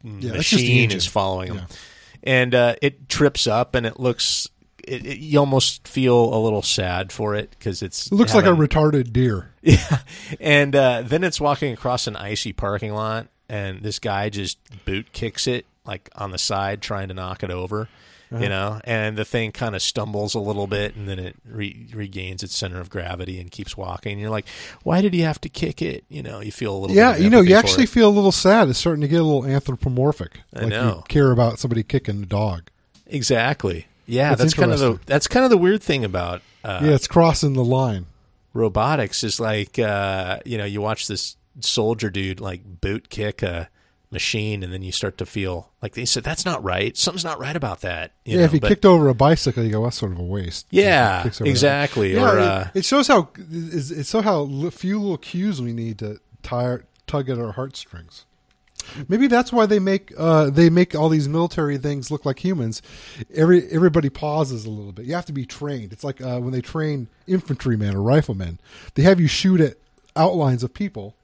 [0.04, 1.66] Yeah, that's just the machine is following him, Yeah.
[2.22, 4.46] and uh, it trips up, and it looks.
[4.86, 8.46] It, it, you almost feel a little sad for it because it's It looks like
[8.46, 9.52] a retarded deer.
[9.62, 9.98] yeah,
[10.40, 15.12] and uh, then it's walking across an icy parking lot, and this guy just boot
[15.12, 17.88] kicks it like on the side, trying to knock it over.
[18.32, 18.42] Uh-huh.
[18.44, 21.88] You know, and the thing kind of stumbles a little bit, and then it re-
[21.92, 24.12] regains its center of gravity and keeps walking.
[24.12, 24.46] And you're like,
[24.84, 26.04] why did he have to kick it?
[26.08, 26.94] You know, you feel a little.
[26.96, 28.68] Yeah, you know, you actually feel a little sad.
[28.68, 30.40] It's starting to get a little anthropomorphic.
[30.54, 30.96] I like know.
[30.98, 32.70] you care about somebody kicking a dog.
[33.06, 33.86] exactly.
[34.06, 36.90] Yeah, That's that's, kind of the that's kind of the weird thing about uh, yeah,
[36.94, 38.06] it's crossing the line.
[38.54, 43.68] robotics is like uh, you know you watch this soldier dude like boot kick a
[44.12, 47.38] machine and then you start to feel like they said that's not right something's not
[47.38, 49.84] right about that you yeah, know, if he but- kicked over a bicycle, you go,
[49.84, 50.66] that's sort of a waste.
[50.70, 54.20] Yeah, If he kicks over exactly, Yeah, or, it, uh, it shows how it's so
[54.20, 58.24] how few little cues we need to tire, tug at our heartstrings.
[59.08, 62.82] Maybe that's why they make uh, they make all these military things look like humans.
[63.32, 65.04] Every everybody pauses a little bit.
[65.06, 65.92] You have to be trained.
[65.92, 68.58] It's like uh, when they train infantrymen or riflemen.
[68.94, 69.76] They have you shoot at
[70.16, 71.14] outlines of people.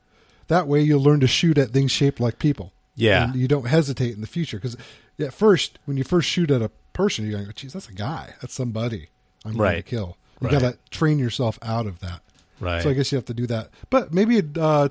[0.49, 2.73] That way, you'll learn to shoot at things shaped like people.
[2.97, 3.25] Yeah.
[3.25, 4.77] and you don't hesitate in the future because
[5.21, 8.35] at first, when you first shoot at a person, you're going, "Geez, that's a guy.
[8.41, 9.09] That's somebody
[9.45, 9.77] I'm going Right.
[9.77, 10.61] to kill." You Right.
[10.61, 12.21] got to train yourself out of that.
[12.61, 12.83] Right.
[12.83, 13.71] So I guess you have to do that.
[13.91, 14.89] But maybe, it, uh,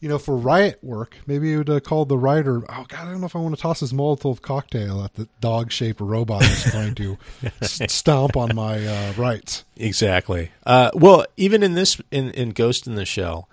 [0.00, 2.58] you know, for riot work, maybe you would uh, call the writer.
[2.68, 5.26] Oh God, I don't know if I want to toss this Molotov cocktail at the
[5.40, 7.16] dog-shaped robot that's trying to
[7.62, 9.64] s- stomp on my uh, rights.
[9.76, 10.50] Exactly.
[10.66, 13.48] Uh, well, even in this, in, in Ghost in the Shell,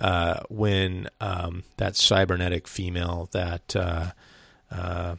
[0.00, 4.10] uh, when um, that cybernetic female that uh,
[4.70, 5.16] uh,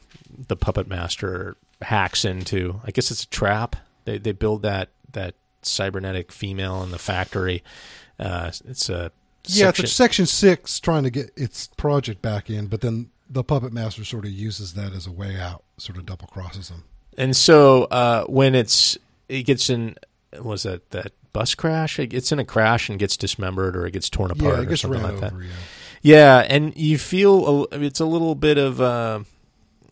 [0.47, 3.75] the puppet master hacks into, I guess it's a trap.
[4.05, 7.63] They they build that that cybernetic female in the factory.
[8.19, 9.11] Uh, it's a
[9.45, 9.85] Yeah, section.
[9.85, 14.05] it's Section Six trying to get its project back in, but then the puppet master
[14.05, 16.83] sort of uses that as a way out, sort of double crosses them.
[17.17, 18.97] And so uh, when it's
[19.29, 19.95] it gets in
[20.39, 21.99] was that that bus crash?
[21.99, 24.71] It gets in a crash and gets dismembered or it gets torn apart Yeah, it
[24.71, 25.33] or something ran like that.
[25.33, 25.43] over.
[25.43, 25.51] Yeah.
[26.01, 29.19] Yeah, and you feel a, it's a little bit of uh,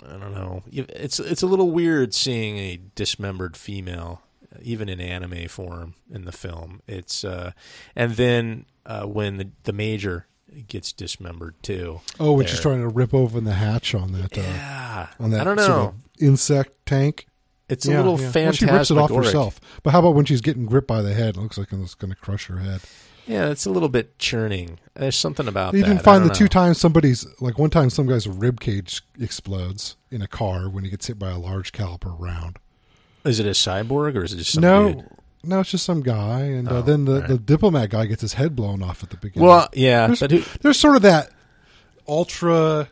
[0.07, 0.63] I don't know.
[0.71, 4.21] It's it's a little weird seeing a dismembered female,
[4.61, 6.81] even in anime form in the film.
[6.87, 7.51] It's uh,
[7.95, 10.27] and then uh, when the the major
[10.67, 12.01] gets dismembered too.
[12.19, 14.37] Oh, when she's trying to rip open the hatch on that.
[14.37, 15.65] Uh, Yeah, on that I don't know.
[15.65, 17.25] sort of insect tank.
[17.69, 18.23] It's a little yeah.
[18.23, 18.69] Well, fantastic.
[18.69, 19.59] she rips it off herself.
[19.83, 21.37] But how about when she's getting gripped by the head?
[21.37, 22.81] It looks like it's going to crush her head.
[23.25, 24.79] Yeah, it's a little bit churning.
[24.95, 25.89] There's something about They that.
[25.89, 29.95] I find the don't two times somebody's like one time some guy's rib cage explodes
[30.11, 32.59] in a car when he gets hit by a large caliper round.
[33.23, 35.07] Is it a cyborg or is it just some no, dude?
[35.45, 37.29] no, it's just some guy, and uh, Oh, then the, alright.
[37.29, 39.47] the diplomat guy gets his head blown off at the beginning.
[39.47, 41.29] Well, yeah, there's, who, there's sort of that
[42.05, 42.89] ultra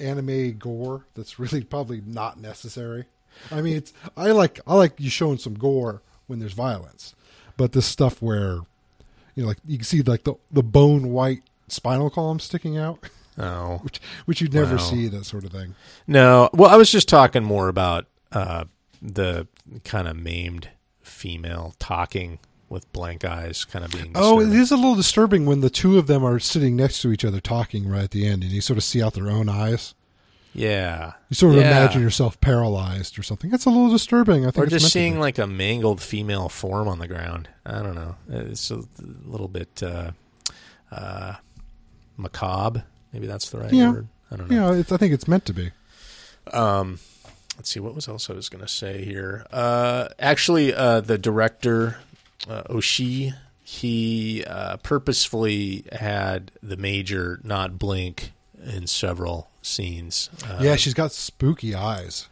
[0.00, 3.04] anime gore that's really probably not necessary.
[3.50, 7.14] I mean, it's I like I like you showing some gore when there's violence,
[7.56, 8.60] but this stuff where
[9.34, 12.98] you know, like you can see like the the bone white spinal column sticking out,
[13.38, 14.82] oh which which you'd never Wow.
[14.82, 15.74] see that sort of thing.
[16.06, 16.48] no.
[16.52, 18.64] Well, I was just talking more about uh,
[19.02, 19.46] the
[19.84, 20.70] kind of maimed
[21.02, 24.10] female talking with blank eyes, kind of being.
[24.16, 27.12] Oh, it is a little disturbing when the two of them are sitting next to
[27.12, 29.48] each other talking right at the end, and you sort of see out their own
[29.48, 29.94] eyes.
[30.56, 31.12] Yeah.
[31.28, 31.70] You sort of Yeah.
[31.70, 33.50] imagine yourself paralyzed or something.
[33.50, 34.46] That's a little disturbing.
[34.46, 37.48] I think Or just seeing like a mangled female form on the ground.
[37.64, 38.16] I don't know.
[38.28, 38.82] It's a
[39.24, 40.12] little bit uh,
[40.90, 41.34] uh,
[42.16, 42.84] macabre.
[43.12, 43.90] Maybe that's the right Yeah.
[43.92, 44.08] word.
[44.30, 44.72] I don't know.
[44.72, 45.70] it's, I think it's meant to be.
[46.52, 46.98] Um,
[47.56, 49.46] let's see what was else I was going to say here.
[49.52, 51.98] Uh, actually, uh, the director
[52.48, 58.30] uh, Oshii he uh, purposefully had the major not blink
[58.64, 60.30] in several scenes.
[60.46, 62.28] Uh, yeah, she's got spooky eyes.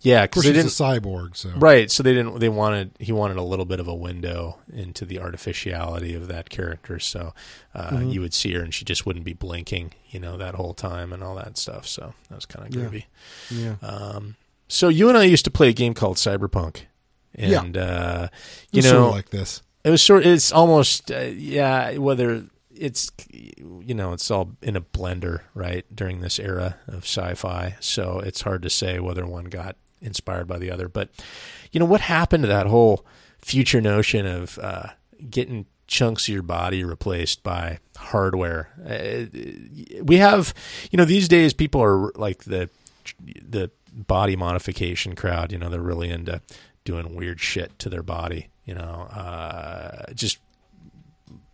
[0.00, 1.00] yeah, because they she's didn't.
[1.00, 2.38] a cyborg, so Right, so they didn't.
[2.40, 2.90] They wanted.
[2.98, 6.98] He wanted a little bit of a window into the artificiality of that character.
[6.98, 7.32] So
[7.74, 8.10] uh, Mm-hmm.
[8.10, 11.12] you would see her, and she just wouldn't be blinking, you know, that whole time
[11.12, 11.86] and all that stuff.
[11.86, 12.88] So that was kind of Yeah.
[12.88, 13.04] groovy.
[13.50, 13.74] yeah.
[13.88, 14.36] Um,
[14.68, 16.82] so you and I used to play a game called Cyberpunk,
[17.38, 17.62] Yeah.
[17.62, 18.28] and uh,
[18.72, 19.62] you know, sort of like this.
[19.84, 20.26] it was sort.
[20.26, 21.96] It's almost uh, yeah.
[21.98, 22.44] Whether
[22.76, 25.84] it's you know, it's all in a blender, right?
[25.94, 30.58] During this era of sci-fi, so it's hard to say whether one got inspired by
[30.58, 30.88] the other.
[30.88, 31.10] But
[31.72, 33.04] you know, what happened to that whole
[33.38, 34.88] future notion of uh,
[35.30, 38.70] getting chunks of your body replaced by hardware?
[38.84, 40.54] Uh, we have,
[40.90, 42.70] you know, these days people are like the
[43.24, 45.52] the body modification crowd.
[45.52, 46.40] You know, they're really into
[46.84, 48.48] doing weird shit to their body.
[48.64, 50.38] You know, uh, just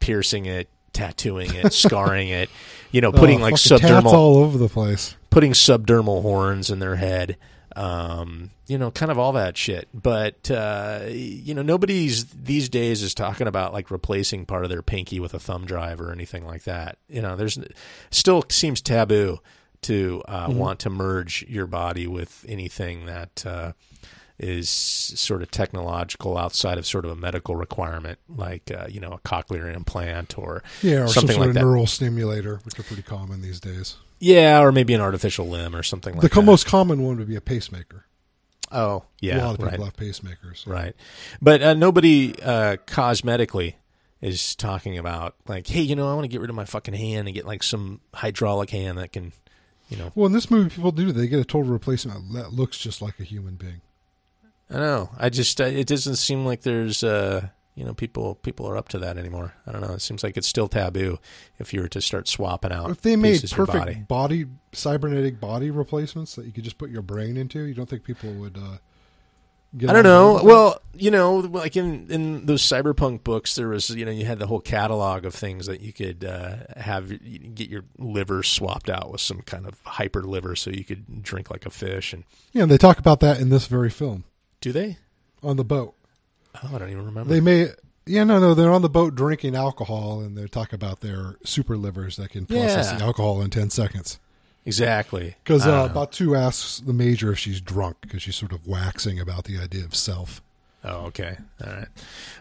[0.00, 2.50] piercing it, tattooing it, scarring it.
[2.90, 5.14] You know, putting Oh, like subdermal all over the place.
[5.30, 7.36] putting subdermal horns in their head.
[7.76, 9.88] Um, you know, kind of all that shit.
[9.94, 14.82] But uh, you know, nobody's these days is talking about like replacing part of their
[14.82, 16.98] pinky with a thumb drive or anything like that.
[17.08, 17.58] You know, there's
[18.10, 19.38] still seems taboo
[19.82, 23.72] to uh, want to merge your body with anything that uh,
[24.42, 29.10] is sort of technological outside of sort of a medical requirement, like uh, you know
[29.12, 31.60] a cochlear implant or Yeah, or some something sort like of that.
[31.60, 33.96] neural stimulator, which are pretty common these days.
[34.18, 36.42] Yeah, or maybe an artificial limb or something like the that.
[36.42, 38.04] most common one would be a pacemaker.
[38.72, 39.84] oh, yeah, a lot of people right.
[39.84, 40.66] have pacemakers.
[40.66, 40.94] Right.
[41.42, 43.74] But uh, nobody uh, cosmetically
[44.20, 46.94] is talking about like, hey, you know, I want to get rid of my fucking
[46.94, 49.32] hand and get like some hydraulic hand that can,
[49.88, 51.10] you know, Well, in this movie, people do.
[51.12, 53.80] They get a total replacement that looks just like a human being.
[54.70, 55.10] I know.
[55.18, 57.48] I just uh, it doesn't seem like there's uh,
[57.80, 59.54] you know, people people are up to that anymore.
[59.66, 59.92] I don't know.
[59.94, 61.18] It seems like it's still taboo
[61.58, 63.94] if you were to start swapping out If they made perfect body.
[63.94, 64.46] body.
[64.72, 68.32] cybernetic body replacements that you could just put your brain into, you don't think people
[68.34, 68.58] would?
[68.58, 68.78] Uh,
[69.76, 70.40] get I don't know.
[70.42, 74.40] Well, you know, like in in those cyberpunk books, there was you know you had
[74.40, 77.08] the whole catalog of things that you could uh, have
[77.54, 81.50] get your liver swapped out with some kind of hyper liver, so you could drink
[81.50, 82.12] like a fish.
[82.12, 84.24] And yeah, they talk about that in this very film
[84.60, 84.98] do they?
[85.42, 85.94] on the boat.
[86.62, 87.32] Oh, I don't even remember.
[87.32, 87.68] They may,
[88.04, 91.76] yeah, no, no, they're on the boat drinking alcohol, and they talk about their super
[91.78, 92.98] livers that can process Yeah.
[92.98, 94.18] the alcohol in ten seconds.
[94.66, 95.88] exactly Because uh.
[95.88, 99.84] Batou asks the major if she's drunk because she's sort of waxing about the idea
[99.84, 100.42] of self.
[100.84, 101.88] oh, okay, all right.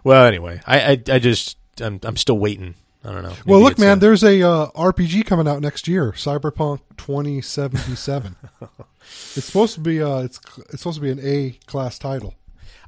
[0.03, 2.76] Well, anyway, I I, I just I'm I'm still waiting.
[3.04, 3.34] I don't know.
[3.45, 8.36] well, look, man, uh, there's a uh, RPG coming out next year, Cyberpunk 2077.
[9.36, 10.39] it's supposed to be uh, it's
[10.70, 12.36] it's supposed to be an A class title.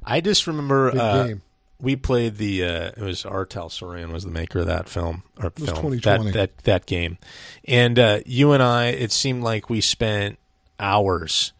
[0.04, 1.42] I just remember uh, game.
[1.80, 3.46] we played the uh, it was R.
[3.46, 6.24] Talsorian was the maker of that film or was film 2020.
[6.24, 7.16] that that that game,
[7.64, 10.38] and uh, you and I it seemed like we spent
[10.78, 11.52] hours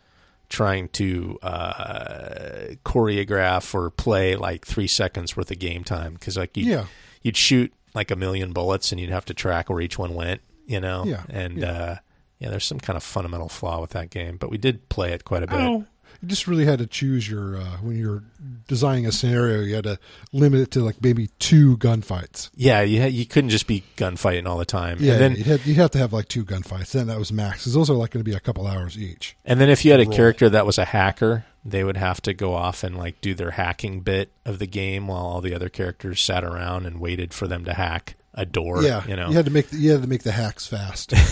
[0.51, 6.55] trying to uh, choreograph or play like three seconds worth of game time because like
[6.57, 6.85] you Yeah.
[7.23, 10.41] you'd shoot like a million bullets and you'd have to track where each one went,
[10.67, 11.73] you know, Yeah, and yeah.
[11.73, 11.97] Uh,
[12.39, 15.25] yeah, there's some kind of fundamental flaw with that game, but we did play it
[15.25, 15.61] quite a bit.
[15.61, 15.87] Oh,
[16.21, 18.25] you just really had to choose your uh, when you're
[18.67, 19.61] designing a scenario.
[19.61, 19.99] You had to
[20.33, 22.51] limit it to like maybe two gunfights.
[22.57, 24.99] Yeah, you had, you couldn't just be gunfighting all the time.
[25.01, 26.93] Yeah, and then you had you have to have like two gunfights.
[26.93, 27.59] Then that was max.
[27.59, 29.37] Because those are like going to be a couple hours each.
[29.45, 30.17] And then if you had a roll.
[30.17, 33.53] character that was a hacker, they would have to go off and like do their
[33.53, 37.47] hacking bit of the game while all the other characters sat around and waited for
[37.47, 38.83] them to hack a door.
[38.83, 39.29] yeah, you know.
[39.29, 41.13] you had to make the, you had to make the hacks fast.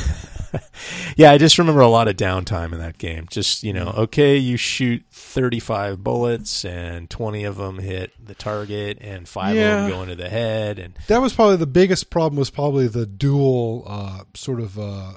[1.16, 3.26] Yeah, I just remember a lot of downtime in that game.
[3.30, 8.98] Just you know, okay, you shoot thirty-five bullets and twenty of them hit the target,
[9.00, 9.76] and five Yeah.
[9.76, 12.36] of them go into the head, and that was probably the biggest problem.
[12.36, 14.76] Was probably the dual uh, sort of.
[14.76, 15.12] Uh,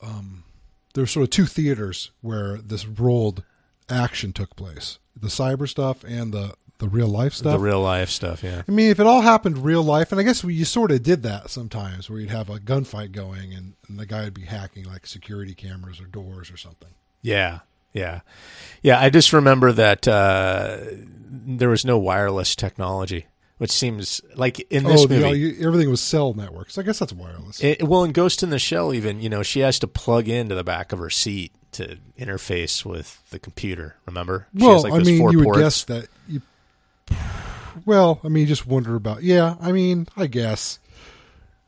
[0.00, 0.44] um,
[0.94, 3.42] there were sort of two theaters where this rolled
[3.88, 7.52] action took place: the cyber stuff and the the real life stuff.
[7.52, 8.42] the real life stuff.
[8.42, 10.90] Yeah, I mean, if it all happened real life, and I guess we, you sort
[10.90, 14.34] of did that sometimes, where you'd have a gunfight going, and, and the guy would
[14.34, 16.90] be hacking like security cameras or doors or something.
[17.22, 17.60] Yeah,
[17.92, 18.20] yeah,
[18.82, 19.00] yeah.
[19.00, 20.78] I just remember that uh,
[21.26, 23.26] there was no wireless technology,
[23.58, 25.38] which seems like in this oh, the, movie.
[25.38, 26.76] you- everything was cell networks.
[26.76, 27.62] I guess that's wireless.
[27.62, 30.54] It, well, in Ghost in the Shell, even you know, she has to plug into
[30.56, 33.96] the back of her seat to interface with the computer.
[34.06, 34.46] Remember?
[34.56, 36.40] She well, has, like, I those mean, four you would guess that you.
[37.84, 39.22] Well, I mean, you just wonder about.
[39.22, 40.78] Yeah, I mean, I guess.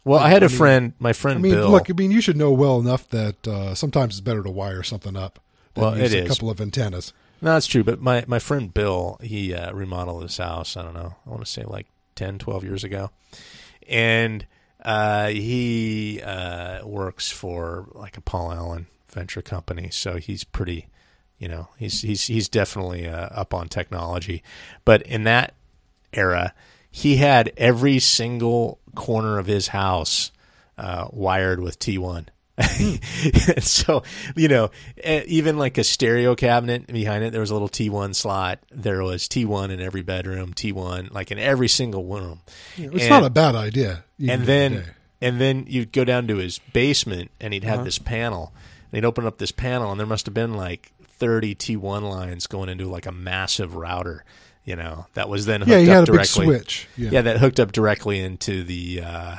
[0.05, 1.69] Well, I had a I mean- friend, my friend I mean, Bill.
[1.71, 4.83] look, I mean, you should know well enough that uh, sometimes it's better to wire
[4.85, 5.41] something up.
[5.75, 6.29] Than Well, use it a is.
[6.31, 7.13] couple of antennas.
[7.43, 7.83] No, that's true.
[7.85, 11.45] But my, my friend Bill, he uh, remodeled his house, I don't know, I want
[11.45, 13.11] to say like 10, 12 years ago.
[13.89, 14.47] And
[14.83, 19.89] uh, he uh, works for like a Paul Allen venture company.
[19.91, 20.89] So he's pretty,
[21.39, 24.43] you know, he's, he's, he's definitely uh, up on technology.
[24.85, 25.55] But in that
[26.13, 26.55] era,
[26.91, 30.31] he had every single corner of his house
[30.79, 32.29] uh, wired with T1.
[33.61, 34.03] So
[34.35, 34.71] you know,
[35.05, 38.61] even like a stereo cabinet behind it, there was a little T1 slot.
[38.71, 42.41] There was T1 in every bedroom, T1 like in every single room.
[42.77, 44.05] It's And- not a bad idea.
[44.27, 44.87] and then today.
[45.21, 47.77] and then you'd go down to his basement and he'd Uh-huh.
[47.77, 48.55] have this panel
[48.93, 52.69] he'd open up this panel and there must have been like 30 T1 lines going
[52.69, 54.25] into like a massive router
[54.67, 56.89] you know that was then hooked yeah, up had a big switch.
[56.97, 57.11] Yeah.
[57.13, 57.21] yeah.
[57.23, 59.37] that hooked up directly into the uh,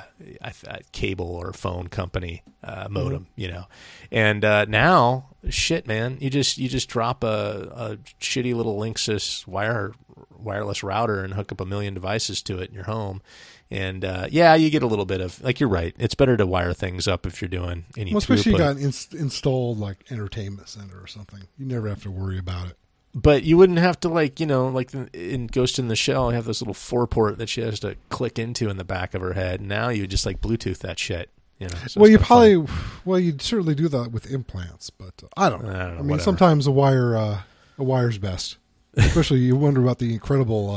[0.94, 3.24] cable or phone company uh, modem, Mm-hmm.
[3.42, 3.66] you know.
[4.10, 7.28] And uh, now, shit, man, you just you just drop a,
[7.76, 9.94] a shitty little Linksys wire
[10.38, 13.22] wireless router and hook up a million devices to it in your home.
[13.70, 15.94] And uh, yeah, you get a little bit of like you're right.
[16.00, 18.58] It's better to wire things up if you're doing any Well, especially if you throughput.
[18.60, 21.42] got an inst- installed like entertainment center or something.
[21.58, 22.78] You never have to worry about it.
[23.14, 26.30] but you wouldn't have to like you know like in- in Ghost in the Shell,
[26.30, 29.22] have this little four port that she has to click into in the back of
[29.22, 29.60] her head.
[29.60, 31.30] Now you just like Bluetooth that shit.
[31.60, 31.76] You know.
[31.88, 32.66] so well, you kinda fun.
[32.68, 35.70] probably well you'd certainly do that with implants, but uh, I don't know.
[35.72, 36.24] I don't know, I mean, whatever.
[36.24, 37.42] sometimes a wire uh,
[37.78, 38.58] a wire's best.
[38.96, 40.70] Especially you wonder about the incredible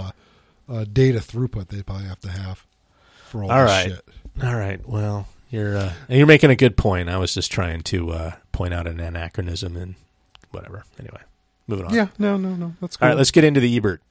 [0.69, 2.67] uh, uh, data throughput they probably have to have
[3.31, 3.91] for all, All right.
[3.91, 4.05] shit.
[4.43, 4.87] All right.
[4.87, 7.09] Well, you're uh, you're making a good point.
[7.09, 9.95] I was just trying to uh, point out an anachronism and
[10.51, 10.85] whatever.
[10.99, 11.21] Anyway,
[11.67, 11.95] moving on.
[11.95, 12.75] Yeah, no, no, no.
[12.81, 13.09] That's All cool.
[13.11, 13.17] right.
[13.17, 14.03] Let's get into the Ebert.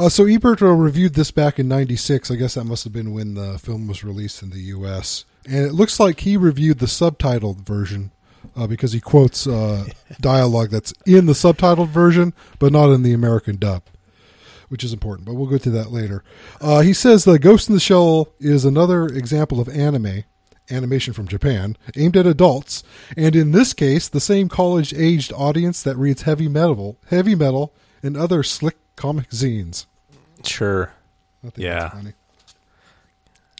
[0.00, 2.30] Uh, so Ebert uh, reviewed this back in '96.
[2.30, 5.24] I guess that must have been when the film was released in the U.S.
[5.48, 8.10] And it looks like he reviewed the subtitled version
[8.56, 9.86] uh, because he quotes uh,
[10.20, 13.82] dialogue that's in the subtitled version, but not in the American dub,
[14.68, 15.26] which is important.
[15.26, 16.22] But we'll go to that later.
[16.60, 20.24] Uh, he says the Ghost in the Shell is another example of anime.
[20.70, 22.84] Animation from Japan, aimed at adults,
[23.16, 27.72] and in this case, the same college-aged audience that reads heavy metal, heavy metal,
[28.02, 29.86] and other slick comic zines.
[30.44, 30.92] Sure.
[31.42, 31.90] I think Yeah.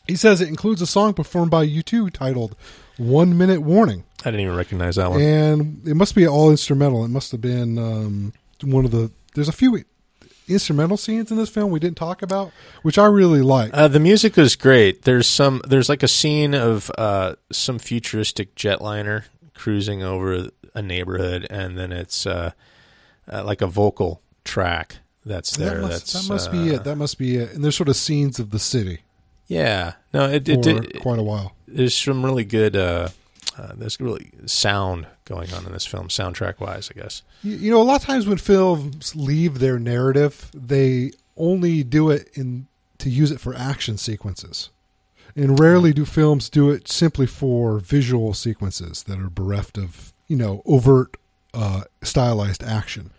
[0.08, 2.56] He says it includes a song performed by U2 titled
[2.96, 4.04] One Minute Warning.
[4.20, 5.20] I didn't even recognize that one.
[5.20, 7.04] And it must be all instrumental.
[7.04, 8.32] It must have been um,
[8.62, 9.12] one of the.
[9.34, 9.84] There's a few
[10.48, 13.70] instrumental scenes in this film we didn't talk about, which I really like.
[13.74, 15.02] Uh, the music is great.
[15.02, 15.60] There's some.
[15.68, 21.92] There's like a scene of uh, some futuristic jetliner cruising over a neighborhood, and then
[21.92, 22.52] it's uh,
[23.30, 24.96] uh, like a vocal track
[25.26, 25.74] that's there.
[25.74, 26.84] that must, that's that must be uh, it.
[26.84, 27.52] That must be it.
[27.52, 29.00] And there's sort of scenes of the city
[29.48, 31.54] Yeah, no, it, it, it, quite a while.
[31.66, 32.76] there's some really good.
[32.76, 33.08] Uh,
[33.56, 37.22] uh, there's really sound going on in this film, soundtrack wise, I guess.
[37.42, 42.10] You, you know, a lot of times when films leave their narrative, they only do
[42.10, 42.68] it in
[42.98, 44.70] to use it for action sequences,
[45.34, 50.36] and rarely do films do it simply for visual sequences that are bereft of you
[50.36, 51.16] know overt
[51.54, 53.10] uh, stylized action.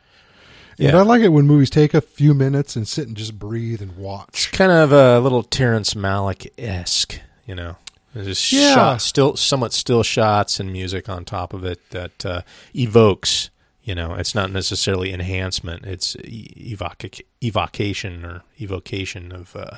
[0.80, 0.98] And Yeah.
[1.00, 3.96] I like it when movies take a few minutes and sit and just breathe and
[3.98, 4.28] watch.
[4.30, 7.76] It's Kind of a little Terrence Malick esque, you know.
[8.14, 8.74] There's just Yeah.
[8.74, 12.42] shot, still somewhat still shots and music on top of it that uh,
[12.74, 13.50] evokes.
[13.84, 19.78] You know, it's not necessarily enhancement; it's e- evoca- evocation or evocation of uh,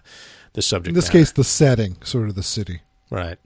[0.53, 0.89] the subject.
[0.89, 1.19] In this matter.
[1.19, 2.81] case, the setting, sort of the city.
[3.09, 3.37] right?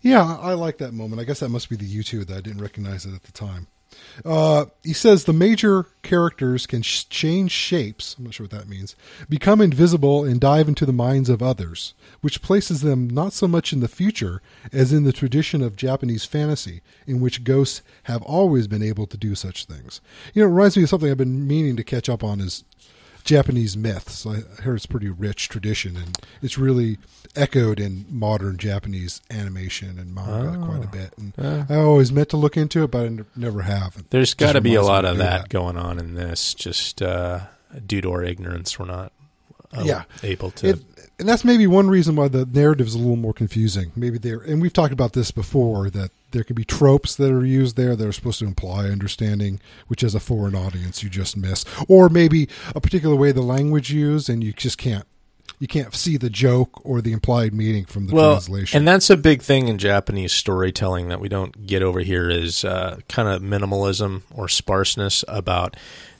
[0.00, 1.20] Yeah, I like that moment.
[1.20, 3.66] I guess that must be the U2 that I didn't recognize it at the time.
[4.24, 8.14] Uh, he says the major characters can sh- change shapes.
[8.18, 8.94] I'm not sure what that means.
[9.28, 13.72] Become invisible and dive into the minds of others, which places them not so much
[13.72, 14.42] in the future
[14.72, 19.16] as in the tradition of Japanese fantasy, in which ghosts have always been able to
[19.16, 20.00] do such things.
[20.34, 22.64] You know, it reminds me of something I've been meaning to catch up on is
[23.24, 24.26] Japanese myths.
[24.26, 26.98] I hear it's a pretty rich tradition, and it's really
[27.36, 30.66] echoed in modern Japanese animation and manga Oh.
[30.66, 31.14] quite a bit.
[31.16, 31.66] And Yeah.
[31.68, 33.96] I always meant to look into it, but I n- never have.
[33.98, 36.54] It There's got to be a lot of do that, going on in this.
[36.54, 37.40] Just uh,
[37.86, 39.12] due to our ignorance, we're not
[39.74, 40.02] uh, Yeah.
[40.22, 40.68] able to.
[40.70, 40.80] It,
[41.22, 43.92] and that's maybe one reason why the narrative is a little more confusing.
[43.94, 47.44] Maybe there, and we've talked about this before, that there could be tropes that are
[47.44, 51.36] used there that are supposed to imply understanding, which as a foreign audience you just
[51.36, 55.06] miss, or maybe a particular way the language used, and you just can't,
[55.60, 58.78] you can't see the joke or the implied meaning from the well, translation.
[58.78, 62.64] and that's a big thing in Japanese storytelling that we don't get over here is
[62.64, 65.76] uh, kind of minimalism or sparseness about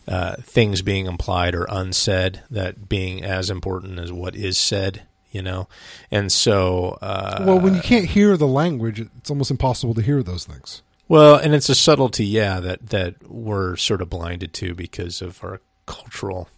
[0.08, 5.02] uh, things being implied or unsaid, that being as important as what is said.
[5.30, 5.66] You know,
[6.10, 10.22] and so uh, well, when you can't hear the language, it's almost impossible to hear
[10.22, 10.82] those things.
[11.08, 15.42] Well, and it's a subtlety, yeah, that that we're sort of blinded to because of
[15.42, 16.50] our cultural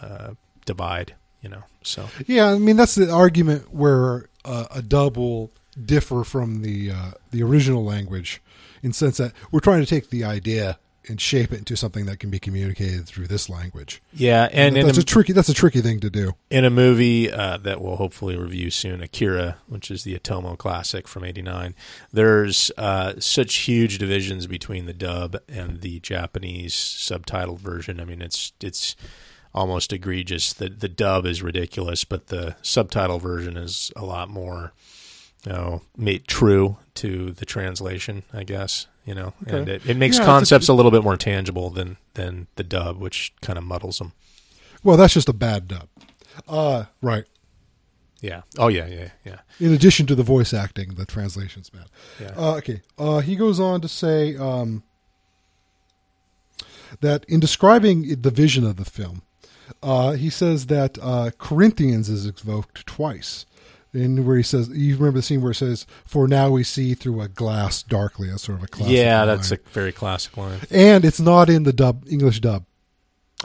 [0.00, 0.32] uh,
[0.64, 1.14] divide.
[1.42, 5.50] You know, so Yeah, I mean that's the argument where uh, a dub will
[5.82, 8.40] differ from the uh, the original language,
[8.82, 10.78] in the sense that we're trying to take the idea
[11.08, 14.02] and shape it into something that can be communicated through this language.
[14.12, 16.32] yeah, and in that's a, a tricky that's a tricky thing to do.
[16.50, 21.08] in a movie uh, that we'll hopefully review soon, Akira, which is the Otomo classic
[21.08, 21.74] from '89,
[22.12, 28.00] there's uh, such huge divisions between the dub and the Japanese subtitled version.
[28.00, 28.96] I mean, it's it's
[29.54, 30.52] almost egregious.
[30.52, 34.72] The the dub is ridiculous, but the subtitle version is a lot more,
[35.44, 38.22] you know, made true to the translation.
[38.32, 41.02] I guess you know, and it, it makes Yeah, it's a- concepts a, little bit
[41.02, 44.12] more tangible than than the dub, which kind of muddles them.
[44.82, 45.88] Well, that's just a bad dub.
[46.48, 47.24] Uh, right.
[48.20, 48.42] Yeah.
[48.58, 48.86] Oh yeah.
[48.86, 49.08] Yeah.
[49.24, 49.38] Yeah.
[49.58, 51.86] In addition to the voice acting, the translation's bad.
[52.20, 52.32] Yeah.
[52.36, 52.80] Uh, okay.
[52.96, 54.82] Uh, he goes on to say um,
[57.00, 59.22] that in describing the vision of the film,
[59.82, 63.46] uh, he says that uh, Corinthians is evoked twice.
[63.94, 66.94] In where he says, you remember the scene where it says, "For now we see
[66.94, 68.96] through a glass darkly." That's sort of a classic.
[68.96, 70.60] yeah, that's a very classic line.
[70.70, 72.64] and it's not in the dub English dub.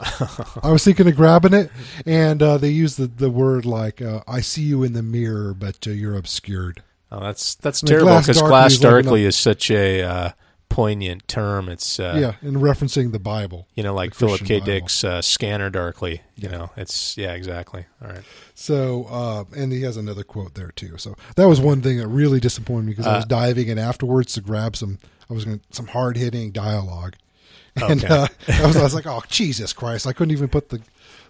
[0.62, 1.70] I was thinking of grabbing it,
[2.06, 5.52] and uh, they use the, the word like uh, "I see you in the mirror,
[5.54, 8.90] but uh, you're obscured." Oh, that's that's The terrible glass because darkly glass is like
[8.92, 10.30] darkly is such a uh,
[10.68, 11.68] poignant term.
[11.68, 13.66] It's uh, yeah, in referencing the Bible.
[13.74, 14.58] you know like Philip K.
[14.60, 14.66] Bible.
[14.66, 16.22] Dick's uh, Scanner Darkly.
[16.36, 16.56] You Yeah.
[16.56, 17.86] know, it's yeah, exactly.
[18.02, 18.22] All right.
[18.54, 20.98] So, uh, and he has another quote there too.
[20.98, 23.78] So that was one thing that really disappointed me because I was Uh, diving in
[23.78, 24.98] afterwards to grab some.
[25.30, 27.14] I was going some hard hitting dialogue,
[27.76, 28.14] and Okay.
[28.14, 30.80] uh, I, was, I was like, "Oh Jesus Christ!" I couldn't even put the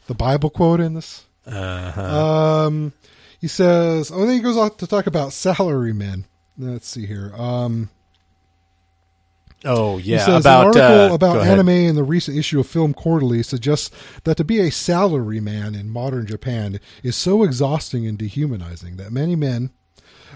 [0.06, 1.24] the Bible quote in this.
[1.46, 2.64] Uh-huh.
[2.66, 2.92] Um,
[3.40, 6.24] he says, "Oh, then he goes on to talk about salarymen."
[6.58, 7.32] Let's see here.
[7.36, 7.88] Um,
[9.64, 12.66] oh he yeah, says about an article uh, about anime in the recent issue of
[12.66, 13.90] Film Quarterly suggests
[14.24, 19.36] that to be a salaryman in modern Japan is so exhausting and dehumanizing that many
[19.36, 19.70] men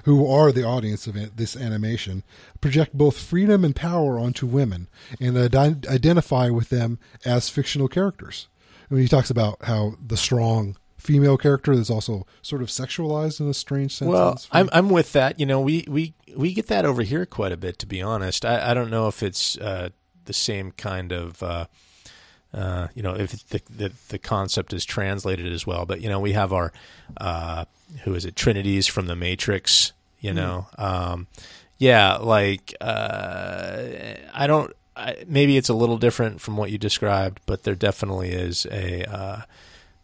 [0.04, 2.24] who are the audience of this animation
[2.60, 4.88] project both freedom and power onto women
[5.20, 8.48] and ide- identify with them as fictional characters.
[8.88, 13.48] When he talks about how the strong female character that's also sort of sexualized in
[13.48, 14.08] a strange sense.
[14.08, 14.40] Well.
[14.52, 15.40] I'm I'm with that.
[15.40, 17.78] You know, we we we get that over here quite a bit.
[17.80, 19.90] To be honest, I, I don't know if it's uh,
[20.24, 21.42] the same kind of.
[21.42, 21.66] Uh,
[22.54, 26.20] uh, you know, if the, the the concept is translated as well, but you know,
[26.20, 26.72] we have our
[27.16, 27.64] uh,
[28.04, 28.36] who is it?
[28.36, 29.92] Trinities from the Matrix.
[30.20, 31.26] You know, um,
[31.78, 33.82] yeah, like uh,
[34.32, 34.72] I don't.
[34.94, 39.46] I, maybe it's a little different from what you described, but there definitely is a.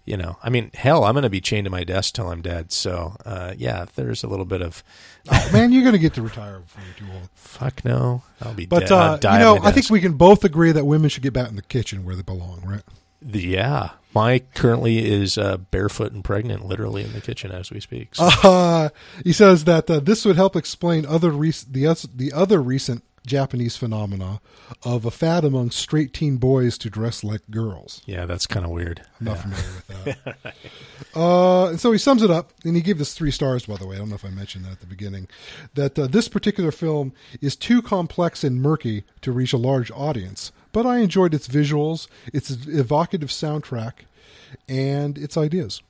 [0.09, 2.41] You know, I mean, hell, I'm going to be chained to my desk till I'm
[2.43, 2.73] dead.
[2.73, 4.83] So, uh, yeah, there's a little bit of
[5.31, 7.29] Oh, man, you're going to get to retire before you're too old.
[7.35, 8.93] fuck no, I'll be But dead.
[8.93, 11.49] I'll uh, you know, I think we can both agree that women should get back
[11.51, 12.83] in the kitchen where they belong, right?
[13.21, 17.81] The- yeah, my currently is uh, barefoot and pregnant, literally in the kitchen as we
[17.81, 18.15] speak.
[18.15, 18.91] So,
[19.25, 23.77] he says that uh, this would help explain other rec- the the other recent Japanese
[23.77, 24.41] phenomena
[24.85, 28.03] of a fad among straight teen boys to dress like girls.
[28.07, 29.03] yeah, that's kind of weird.
[29.21, 30.55] I'm not familiar with that.
[31.17, 33.87] uh, and so he sums it up, and he gave this three stars, by the
[33.87, 33.97] way.
[33.97, 35.29] I don't know if I mentioned that at the beginning.
[35.75, 40.53] That uh, this particular film is too complex and murky to reach a large audience,
[40.73, 43.93] but I enjoyed its visuals, its evocative soundtrack,
[44.69, 45.83] and its ideas.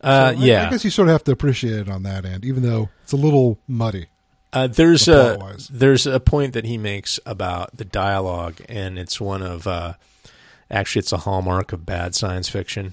[0.00, 2.24] Uh, So I- yeah, I, guess you sort of have to appreciate it on that
[2.24, 4.06] end, even though it's a little muddy.
[4.52, 9.20] Uh, there's the a there's a point that he makes about the dialogue, and it's
[9.20, 9.94] one of uh,
[10.70, 12.92] actually it's a hallmark of bad science fiction.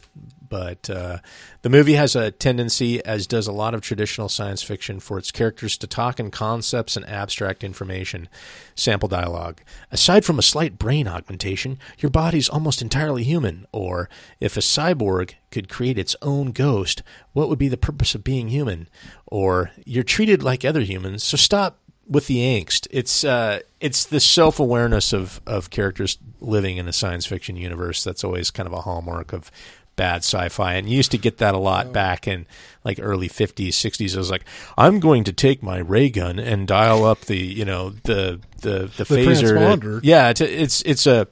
[0.50, 1.20] But uh,
[1.62, 5.32] the movie has a tendency, as does a lot of traditional science fiction, for its
[5.32, 8.28] characters to talk in concepts and abstract information.
[8.76, 9.62] Sample dialogue.
[9.92, 13.68] Aside from a slight brain augmentation, your body's almost entirely human.
[13.72, 18.24] Or, if a cyborg could create its own ghost, what would be the purpose of
[18.24, 18.88] being human?
[19.28, 21.80] Or, you're treated like other humans, so stop
[22.10, 22.88] with the angst.
[22.90, 28.04] It's uh, it's the self awareness of of characters living in a science fiction universe
[28.04, 29.52] that's always kind of a hallmark of
[30.00, 30.76] bad sci-fi.
[30.76, 32.48] And you used to get that a lot back in
[32.86, 34.16] like early fifties, sixties.
[34.16, 34.46] I was like,
[34.78, 38.90] I'm going to take my ray gun and dial up the you know the the
[38.96, 39.58] the, phaser.
[39.58, 40.00] transponder.
[40.02, 41.28] yeah, it's it's it's a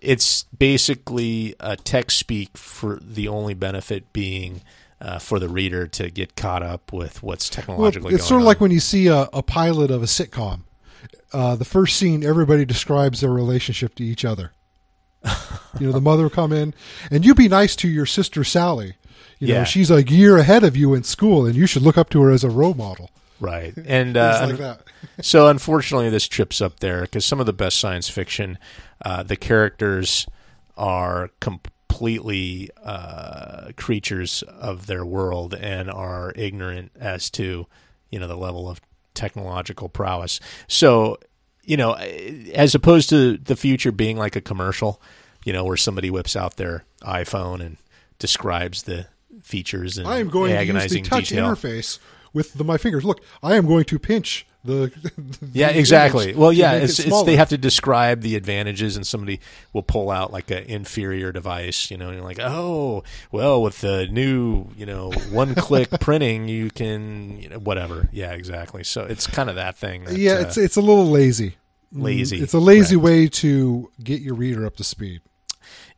[0.00, 4.62] it's basically a text speak for the only benefit being.
[5.00, 8.38] Uh, for the reader to get caught up with what's Well, technologically it's going sort
[8.38, 8.46] of on.
[8.46, 10.60] like when you see a, a pilot of a sitcom.
[11.30, 14.52] Uh, the first scene, everybody describes their relationship to each other.
[15.80, 16.74] you know, the mother come in,
[17.10, 18.94] and you be nice to your sister Sally.
[19.38, 19.64] You know, Yeah.
[19.64, 22.30] she's a year ahead of you in school, and you should look up to her
[22.30, 23.10] as a role model.
[23.40, 23.74] Right.
[23.86, 24.78] And uh, like
[25.20, 28.58] so, unfortunately, this trips up there because some of the best science fiction,
[29.04, 30.26] uh, the characters
[30.76, 37.66] are completely uh, creatures of their world and are ignorant as to,
[38.10, 38.80] you know, the level of
[39.14, 40.40] technological prowess.
[40.68, 41.18] So,
[41.64, 45.00] you know, as opposed to the future being like a commercial,
[45.44, 47.76] you know, where somebody whips out their iPhone and
[48.18, 49.06] describes the
[49.42, 51.50] features and I am going to use the touch detail.
[51.50, 51.98] interface
[52.34, 53.04] with the, my fingers.
[53.04, 54.92] Look, I am going to pinch the.
[55.40, 56.34] the Yeah, exactly.
[56.34, 59.40] Well, yeah, make it it's, it's they have to describe the advantages, and somebody
[59.72, 63.80] will pull out like an inferior device, you know, and you're like, oh, well, with
[63.80, 68.08] the new, you know, one-click printing, you can, you know, whatever.
[68.12, 68.84] Yeah, exactly.
[68.84, 70.04] So it's kind of that thing.
[70.04, 71.56] that, yeah, uh, it's it's a little lazy.
[71.92, 72.40] lazy.
[72.42, 73.04] It's a lazy Correct.
[73.04, 75.20] way to get your reader up to speed.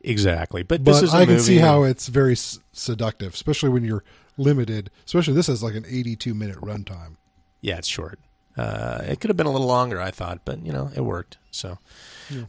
[0.06, 0.62] Exactly.
[0.62, 3.84] But, But this is a I can see how it's very s- seductive, especially when
[3.84, 4.04] you're
[4.38, 4.90] limited.
[5.04, 7.16] Especially this is like an 82 minute runtime.
[7.60, 8.18] yeah, it's short.
[8.56, 11.36] Uh, it could have been a little longer, I thought, but you know, it worked.
[11.50, 11.76] So,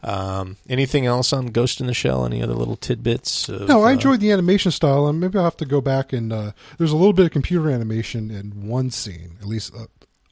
[0.02, 2.24] um, anything else on Ghost in the Shell?
[2.24, 3.48] Any other little tidbits?
[3.50, 6.14] Of, No, I uh, enjoyed the animation style, and maybe I'll have to go back
[6.14, 9.84] and uh, there's a little bit of computer animation in one scene, at least uh,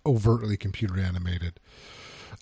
[0.07, 1.61] overtly computer animated.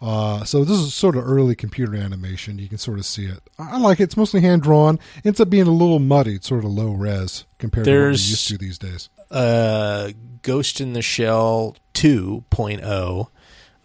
[0.04, 2.58] Uh, so this is sort of early computer animation.
[2.58, 3.40] You can sort of see it.
[3.58, 4.04] I like it.
[4.04, 4.98] It's mostly hand drawn.
[5.24, 6.34] Ends up being a little muddy.
[6.34, 9.08] It's sort of low res compared to what we're used to these days.
[9.30, 10.10] uh,
[10.42, 13.28] Ghost in the Shell 2.0.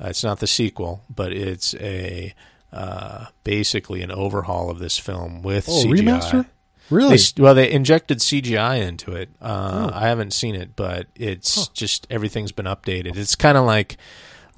[0.02, 2.34] Uh, it's not the sequel, but it's a
[2.72, 6.00] uh, basically an overhaul of this film with Oh, CGI.
[6.04, 6.46] remaster?
[6.90, 7.16] Really?
[7.16, 9.30] s- well, they injected CGI into it.
[9.42, 9.96] Uh, Oh.
[9.98, 13.16] I haven't seen it, but it's just everything's been updated.
[13.18, 13.98] It's kind of like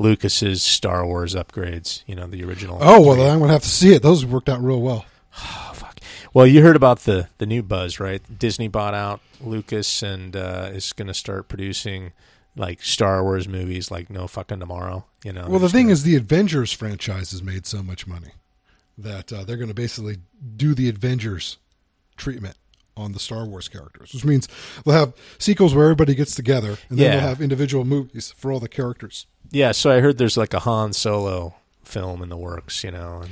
[0.01, 2.03] Lucas's Star Wars upgrades.
[2.07, 2.77] You know, the original.
[2.81, 4.01] oh well, then I'm gonna have to see it.
[4.01, 5.05] Those worked out real well.
[5.43, 5.99] Oh, fuck.
[6.33, 8.21] Well, you heard about the the new buzz, right?
[8.39, 12.11] Disney bought out Lucas and uh, is going to start producing
[12.57, 15.05] like Star Wars movies like no fucking tomorrow.
[15.23, 15.45] You know.
[15.47, 18.31] Well, the thing is, the Avengers franchise has made so much money
[18.97, 20.17] that uh, they're going to basically
[20.57, 21.57] do the Avengers
[22.17, 22.57] treatment
[22.97, 24.47] on the Star Wars characters, which means
[24.85, 27.11] they'll have sequels where everybody gets together, and then Yeah.
[27.19, 29.27] they'll have individual movies for all the characters.
[29.51, 29.71] Yeah.
[29.71, 31.53] So I heard there's like a Han Solo
[31.83, 32.83] film in the works.
[32.83, 33.21] You know.
[33.23, 33.31] And,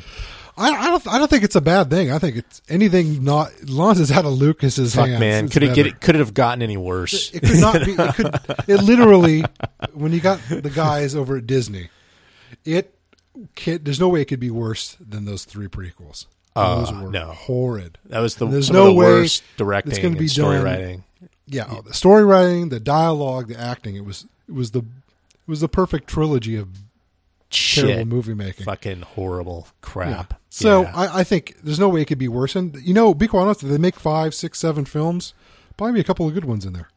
[0.58, 1.08] I, I don't.
[1.08, 2.12] I don't think it's a bad thing.
[2.12, 5.20] I think it's anything not as long as it's out of Lucas's fuck, hands.
[5.20, 5.76] man, could it better.
[5.76, 6.02] get it?
[6.02, 7.32] Could it have gotten any worse?
[7.34, 7.94] It could not be.
[7.94, 8.40] It could.
[8.68, 9.44] It literally,
[9.94, 11.90] when you got the guys over at Disney,
[12.66, 12.94] it.
[13.56, 16.26] Can, there's no way it could be worse than those three prequels.
[16.58, 17.28] Uh, those were no.
[17.28, 17.98] horrid.
[18.08, 20.56] that was the There's some no the way worst directing it's gonna be and story
[20.58, 21.04] done- writing.
[21.46, 23.96] Yeah, oh, the story writing, the dialogue, the acting.
[23.96, 24.26] It was.
[24.50, 24.84] It was the.
[25.50, 26.68] It was the perfect trilogy of
[27.50, 28.66] terrible movie making.
[28.66, 29.74] fucking horrible Yeah.
[29.82, 30.40] crap.
[30.50, 30.92] So Yeah.
[30.96, 32.56] I, I think there's no way it could be worse.
[32.56, 35.34] And you know, be quite honest, they make five, six, seven films
[35.76, 36.90] probably a couple of good ones in there.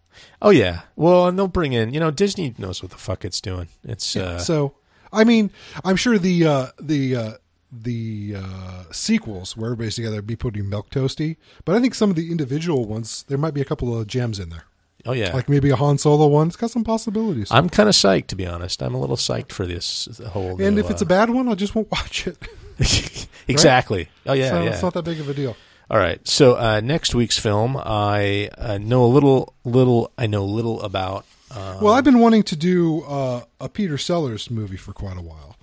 [0.43, 0.83] Oh yeah.
[0.97, 1.95] Well, and they'll bring in.
[1.95, 3.69] You know, Disney knows what the fuck it's doing.
[3.85, 4.75] It's uh, So,
[5.11, 5.51] I mean,
[5.83, 7.33] I'm sure the uh, the uh,
[7.73, 12.11] the uh, sequels where everybody's together would be pretty milk toasty, but I think some
[12.11, 14.65] of the individual ones there might be a couple of gems in there,
[15.07, 15.33] oh yeah.
[15.35, 16.49] like maybe a Han Solo one.
[16.49, 17.49] It's got some possibilities.
[17.51, 18.83] I'm kind of psyched to be honest.
[18.83, 20.63] I'm a little psyched for this whole.
[20.63, 22.39] and new, if it's uh, a bad one, I just won't watch it.
[23.49, 24.09] exactly.
[24.27, 24.71] Oh yeah, so yeah.
[24.71, 25.57] it's not that big of a deal.
[25.91, 26.27] All right.
[26.27, 30.11] So uh, next week's film, I uh, know a little, little.
[30.17, 31.27] I know little about.
[31.51, 35.23] Uh, Well, I've been wanting to do uh, a Peter Sellers movie for quite a
[35.23, 35.57] while,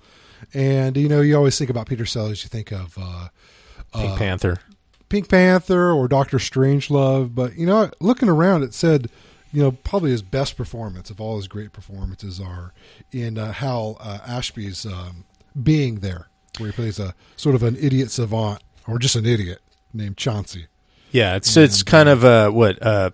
[0.54, 3.28] and you know, you always think about Peter Sellers, you think of uh,
[3.92, 4.58] Pink Panther.
[5.08, 9.10] Pink Panther or Doctor Strangelove, but you know, looking around, it said,
[9.52, 12.72] you know, probably his best performance of all his great performances are
[13.12, 15.24] in uh, Hal uh, Ashby's um,
[15.60, 16.28] Being There,
[16.58, 19.60] where he plays a sort of an idiot savant or just an idiot
[19.92, 20.66] named Chauncey.
[21.10, 23.10] Yeah, it's it's kind of a what uh,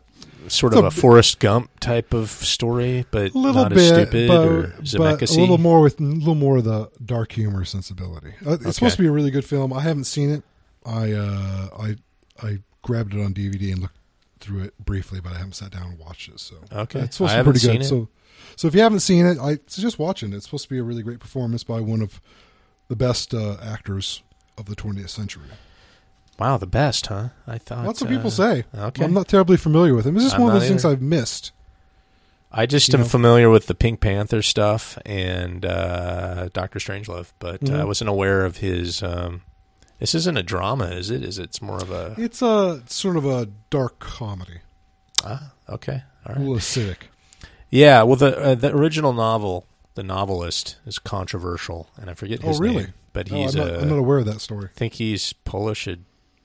[0.48, 3.88] sort of a a Forrest Gump type of story, but A little not bit, as
[3.88, 4.62] stupid but, or
[4.98, 8.34] but a little more with a little more of the dark humor sensibility.
[8.46, 8.70] Uh, it's Okay.
[8.72, 9.72] supposed to be a really good film.
[9.72, 10.42] I haven't seen it.
[10.84, 11.96] I uh, I
[12.46, 13.96] I grabbed it on DVD and looked
[14.47, 16.40] through it briefly, but I haven't sat down and watched it.
[16.40, 17.01] So Okay.
[17.01, 17.82] it's supposed I to be pretty good.
[17.82, 17.85] it.
[17.89, 18.09] So
[18.56, 20.36] so if you haven't seen it, I suggest watching it.
[20.36, 22.20] It's supposed to be a really great performance by one of
[22.89, 24.23] the best uh, actors
[24.56, 25.48] of the 20th century.
[26.39, 27.31] Wow, the best, huh?
[27.47, 28.64] I thought Lots of uh, people say.
[28.74, 29.05] Okay.
[29.05, 30.16] I'm not terribly familiar with him.
[30.16, 30.85] It's just I'm one of those things.
[30.85, 31.52] I've missed.
[32.52, 33.06] I just you am know.
[33.09, 37.86] familiar with the Pink Panther stuff and uh, Doctor Strangelove, but uh, I Mhm.
[37.86, 39.02] wasn't aware of his.
[39.02, 39.43] Um,
[39.98, 41.23] this isn't a drama, is it?
[41.23, 41.44] Is it?
[41.44, 42.14] It's more of a.
[42.18, 44.60] It's a sort of a dark comedy,
[45.24, 47.09] Ah, okay, all a little acidic.
[47.70, 52.59] Yeah, well, the uh, the original novel, the novelist, is controversial, and I forget his
[52.59, 52.85] Oh, really?
[52.85, 54.66] name, but he's I'm, not, a- I'm not aware of that story.
[54.73, 55.89] I think he's Polish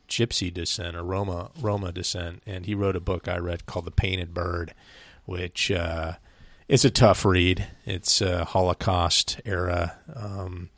[0.09, 3.91] Gypsy descent or Roma Roma descent, and he wrote a book I read called The
[3.91, 4.73] Painted Bird,
[5.25, 6.13] which uh,
[6.67, 7.67] is a tough read.
[7.85, 10.69] It's uh, Holocaust era, um,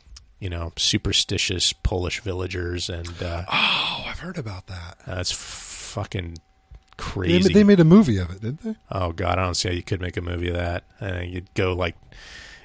[0.44, 4.98] you know, superstitious Polish villagers, and uh, Oh, I've heard about that.
[5.07, 6.38] that's fucking
[6.98, 7.53] crazy.
[7.53, 8.76] they made a movie of it, didn't they?
[8.91, 10.84] Oh God, I don't see how you could make a movie of that.
[11.02, 11.95] Uh, you'd go like,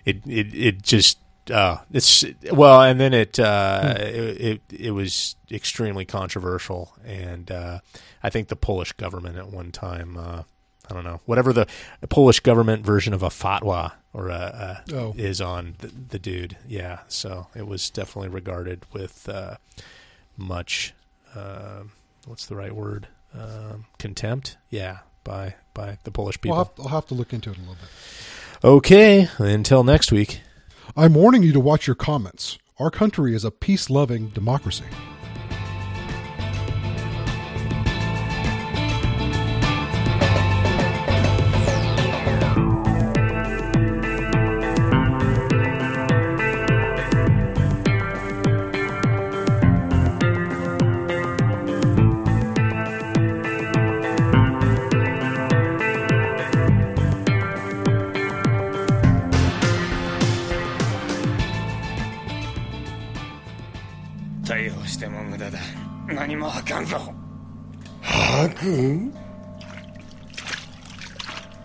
[0.04, 1.18] it, it, it just,
[1.52, 4.00] uh, it's well, and then it, uh, Hmm.
[4.02, 7.78] it, it, it was extremely controversial, and uh,
[8.22, 10.42] I think the Polish government at one time, uh,
[10.90, 11.66] I don't know, whatever the,
[12.00, 15.14] the Polish government version of a fatwa or a, a Oh.
[15.16, 17.00] is on the, the dude, yeah.
[17.08, 19.56] So it was definitely regarded with uh,
[20.36, 20.94] much,
[21.34, 21.82] uh,
[22.26, 23.08] what's the right word?
[23.34, 26.56] Um, contempt, yeah, by by the Polish people.
[26.56, 28.64] I'll, have, I'll have to look into it a little bit.
[28.64, 30.40] Okay, until next week.
[30.96, 32.58] I'm warning you to watch your comments.
[32.78, 34.84] Our country is a peace loving democracy.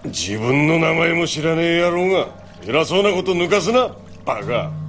[0.05, 2.27] 自分の名前も知らねえ野郎が
[2.65, 3.95] 偉そうなこと抜かすな
[4.25, 4.82] バカ。